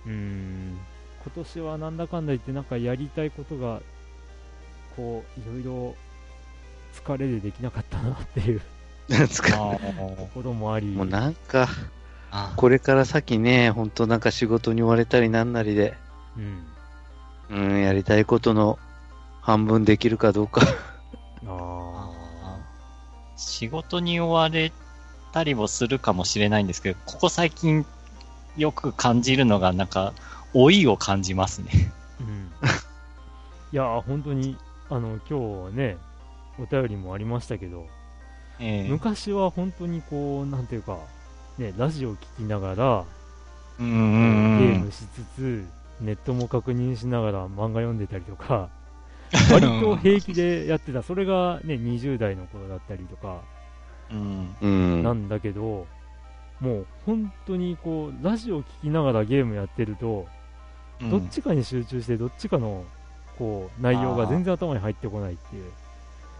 [0.07, 0.79] うーん、
[1.23, 3.81] 今年はなんだかんだ言って、なんかやりたいことが、
[4.97, 5.97] こう、いろいろ
[6.95, 8.61] 疲れでできなかったなっていう。
[9.09, 9.55] なんですか。
[9.55, 11.69] あところもあり、もうなんか、
[12.31, 12.53] あ。
[12.57, 15.95] これから先ね、本当なんか仕事に追われたりなんなりで、
[16.37, 16.67] うん、
[17.51, 18.79] うん、やりたいことの
[19.41, 20.63] 半分できるかどうか。
[21.47, 22.11] あ
[23.37, 24.73] 仕事に追われ
[25.39, 27.87] たりもするかもしれないんですけど、ここ最近
[28.57, 30.13] よく感じるのが、なんか、
[30.55, 31.71] 老いを感じますね。
[32.21, 32.51] ー、うん。
[33.73, 34.57] いやー、本当に、
[34.91, 35.97] あの、今日ね、
[36.59, 37.87] お便りもありましたけど、
[38.61, 40.99] ええ昔は本当にこう、なんていうか、
[41.59, 43.05] ね、ラジオ聞きながら、
[43.79, 45.65] うんゲームしつつ、
[46.01, 48.69] ネットも確認しながら漫画読んでたりとか、
[49.53, 53.43] 割と平気でやってた、それがね、20代の頃だったりとか。
[54.11, 55.87] なんだけど、
[56.61, 60.27] もう本当にこう、ラジオ聞きながらゲームやってると、
[61.01, 62.85] うんどっちかに集中して、どっちかの
[63.39, 65.71] こう内容が全然頭に入ってこないっていう。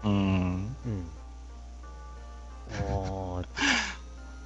[0.05, 0.13] うん。
[0.13, 1.07] うん。
[2.73, 3.43] ああ、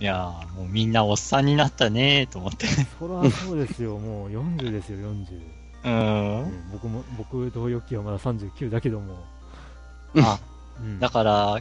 [0.00, 2.66] いやーもうみんなおっさんになったねーと思って。
[2.98, 5.40] そらそうですよ、もう40ですよ、40。
[5.84, 6.46] うんう。
[6.46, 9.24] ん、僕も、僕、同様期はまだ39だけども。
[10.18, 10.38] あ、
[10.78, 11.58] うん、だから、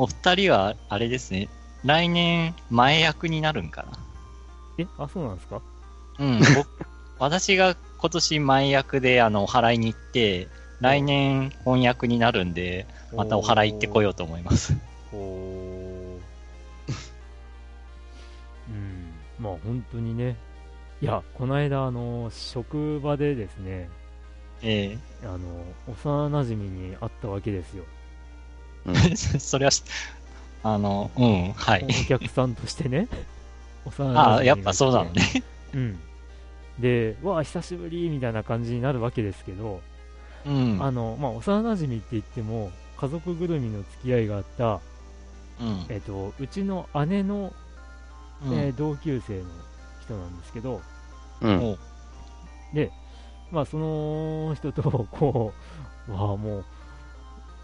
[0.00, 1.48] お二人は、あれですね。
[1.84, 3.88] 来年、前役になるんかな。
[4.78, 5.60] え、あ、そうなんですか？
[6.18, 6.40] うん。
[6.56, 6.68] 僕
[7.18, 10.48] 私が今年前役で、あの、お祓いに行って、
[10.80, 14.74] 来年翻訳になるんで、またお祓い行ってこようと思います。
[15.12, 16.18] おー
[18.70, 20.36] うん、まあ本当にね。
[21.02, 23.90] いや、この間、あの、職場でですね、
[24.62, 25.38] えあの、
[25.88, 26.56] 幼馴染
[26.90, 27.84] に会ったわけですよ。
[28.86, 29.82] え それはし、
[30.62, 31.86] あの、うん、はい。
[31.88, 33.08] お客さんとしてね。
[33.86, 35.22] 幼馴染ああ、やっぱそうなのね。
[35.74, 36.00] うん。
[36.78, 39.80] で、わあ、久しぶりみたいな感じになるわけですけど、
[40.46, 40.78] うん。
[40.80, 44.80] あの、まあ、幼馴染って言っても、家族ぐるみの付き合いがあった、
[45.60, 45.86] うん。
[45.88, 47.52] えっと、うちの姉の、
[48.46, 49.44] うんえー同級生の
[50.00, 50.80] 人なんですけど、
[51.42, 51.58] うん。
[51.72, 51.78] お
[52.74, 52.90] で、
[53.50, 55.52] まあ、その人と、こ
[56.08, 56.64] う、わあ、もう、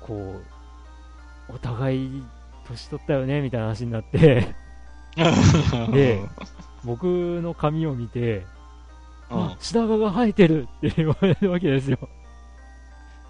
[0.01, 0.56] こう、
[1.49, 2.23] お互い、
[2.67, 4.55] 年取ったよね、みたいな話になって、
[5.93, 6.21] で、
[6.85, 7.05] 僕
[7.43, 8.47] の髪を見て、
[9.31, 11.99] うんあ、白髪が生えてるって言われるわけですよ。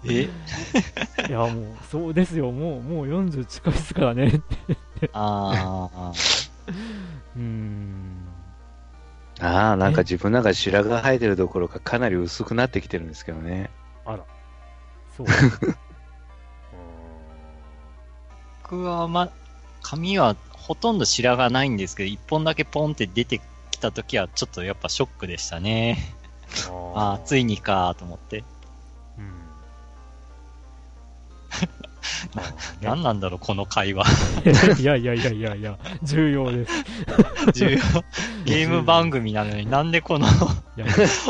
[0.05, 0.29] え？
[1.27, 4.31] いや、もう、そうですよ、もう、もう40近いですからねっ
[4.99, 5.09] て。
[5.13, 6.11] ああ、
[7.35, 8.27] うーん。
[9.39, 13.69] ああ、なんか自分なんか白髪生えてるどころかかなり薄くなってきてるんですけどね。
[14.05, 14.19] あら。
[15.15, 15.27] そう。
[18.71, 19.29] う僕はま、
[19.81, 23.39] 髪はほとんど白髪ないんですけど、一本だけポンって出て
[23.71, 25.97] きた時はちょっとやっぱショックでしたね。
[26.93, 28.43] あ あ、ついにかと思って。
[29.17, 29.31] うん。
[32.35, 34.03] ま あ何なんだろう、この会話。
[34.43, 36.73] ね、 いやいやいやいやいや、重要です。
[37.53, 37.77] 重要。
[38.43, 40.27] ゲーム番組なのになんでこの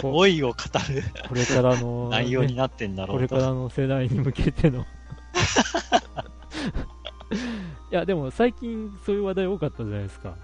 [0.02, 0.56] 老いを語
[0.90, 3.54] るこれからの、内容にねなってんだろこれからうと。
[3.54, 4.86] の世代に向けての。
[7.92, 10.36] いや、でも最近そういう話題多かったじゃないですか。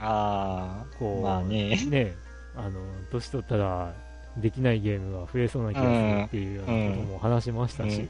[0.00, 2.16] あこう、まあねね、
[2.56, 2.80] あの、
[3.10, 3.94] 年取ったら
[4.36, 8.00] できないゲームが増えそうな気がするっていうようなことも話しましたし。
[8.00, 8.08] うん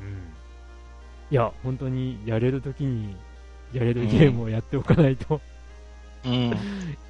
[0.00, 0.32] うん。
[1.30, 3.16] いや、本当にやれるときに
[3.72, 5.40] やれるゲームをやっておかないと、
[6.24, 6.54] あ、うん。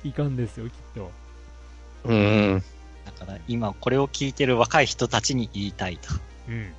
[0.05, 1.11] いかんですよ、きっと。
[2.05, 2.63] うん。
[3.05, 6.09] だから今これを聞いてる若い人たちに言いたいと。
[6.49, 6.73] うん。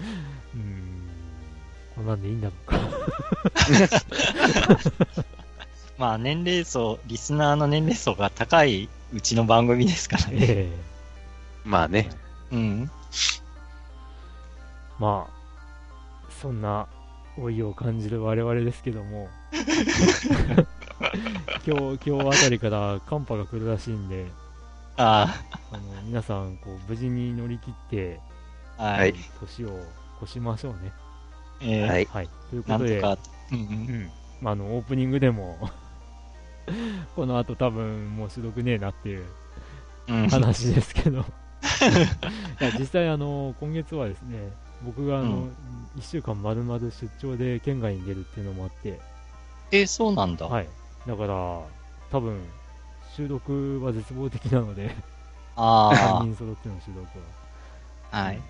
[0.00, 1.08] うーん。
[1.94, 2.78] こんなんでいいんだろうか。
[5.96, 10.32] まあ、年齢層、リスナーの年齢層が高いうちの番組ですからね。
[10.40, 10.94] ええ
[11.64, 12.10] まあね。
[12.50, 12.90] うん。
[14.98, 16.88] まあ、そんな
[17.38, 19.28] 老いを感じる我々ですけども、
[21.66, 24.26] 今日、今日あたりから寒波が来るらしいんで、
[24.96, 25.42] あ
[25.72, 28.33] あの皆さんこう、無事に乗り切って、あ、
[28.76, 29.14] ははいい。
[29.40, 29.80] 年を
[30.22, 30.92] 越しましょうね。
[31.60, 32.08] えーはい。
[32.08, 32.28] はい。
[32.50, 33.22] ということで、なんとか、
[33.52, 33.62] うんう。
[33.62, 34.12] うんん。
[34.40, 35.70] まあ、あの、オープニングでも、
[37.16, 39.26] この後多分もう収録ねえなっていう
[40.08, 40.28] うん。
[40.28, 41.20] 話ですけど、
[42.60, 44.52] いや実際あの、今月はですね、
[44.82, 45.56] 僕があの、うん
[45.96, 49.00] 1週間丸々出張で県外に出るっていうのもあって、
[49.70, 50.46] えーそうなんだ。
[50.46, 50.68] はい。
[51.06, 51.34] だから、
[52.10, 52.44] 多分、
[53.16, 54.94] 収録は絶望的なので、
[55.96, 57.24] 3あ人揃っての収録は。
[58.10, 58.42] あ、はい。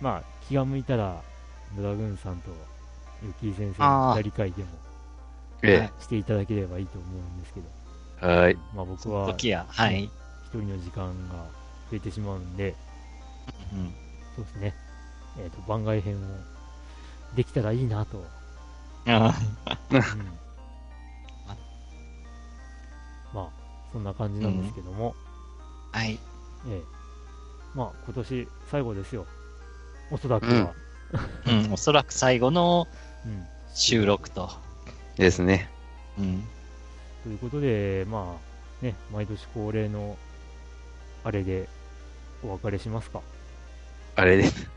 [0.00, 1.22] まあ、気が向いたら、
[1.76, 2.50] ドラグーンさんと、
[3.22, 4.68] ユキイ先生あのー二人会でも
[5.62, 7.66] えしていただければいいと思うんですけど、
[8.22, 8.26] え。
[8.26, 8.56] はい。
[8.74, 10.04] まあ僕は、時や、はい。
[10.04, 10.10] 一
[10.52, 11.46] 人の時間が
[11.90, 12.74] 増えてしまうんで、
[13.72, 13.92] うん。
[14.36, 14.74] そうですね、
[15.38, 16.18] えっ、と、番外編を
[17.34, 18.24] できたらいいなと。
[19.06, 19.34] あ
[19.90, 20.00] うん
[23.34, 23.48] まあ、
[23.92, 26.18] そんな感じなんですけども、ーはい。
[26.68, 26.82] ええ
[27.74, 29.26] まあ、今年最後ですよ。
[30.10, 30.74] おそらくは。
[31.46, 32.88] うん、 おそらく最後の
[33.24, 34.50] うん収録と。
[35.16, 35.68] ですね。
[36.18, 36.44] うん。
[37.22, 38.36] ということで、ま
[38.82, 40.16] あ、ね、毎年恒例の、
[41.24, 41.68] あれで、
[42.42, 43.20] お別れしますか？
[44.16, 44.68] あれです。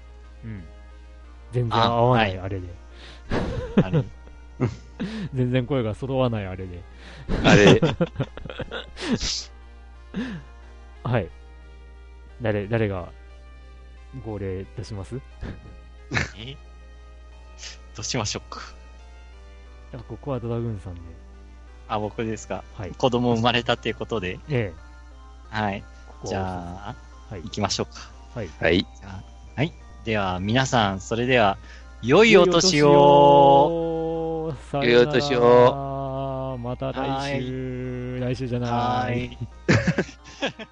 [0.44, 0.64] うん。
[1.52, 2.68] 全然合わない、ああれで。
[3.84, 4.04] あれ。
[5.34, 6.82] 全然声が揃わない、あれで。
[7.44, 7.82] あれ、
[11.04, 11.30] はい。
[12.42, 13.12] 誰、誰が、
[14.26, 15.16] 号令出します？
[15.16, 15.20] い
[16.38, 16.58] え？
[17.96, 18.62] どうしましょうか。
[19.94, 21.02] や、ここはドラグーンさんで。
[21.88, 22.64] あ、僕ですか？
[22.78, 22.92] はい。
[22.92, 24.40] 子供生まれたっていうことで？
[24.50, 24.74] ええ、
[25.50, 25.82] はい。
[26.08, 26.96] ここじゃあ、
[27.30, 27.50] はい行。
[27.50, 28.02] きましょうか。
[28.36, 28.50] はい。
[28.60, 28.86] はい。
[29.56, 29.74] はい。
[30.06, 31.58] では、皆さん、それでは、
[32.02, 38.72] 良いお年を良いお年をまた来週、来週じゃない。
[38.72, 39.38] はーい。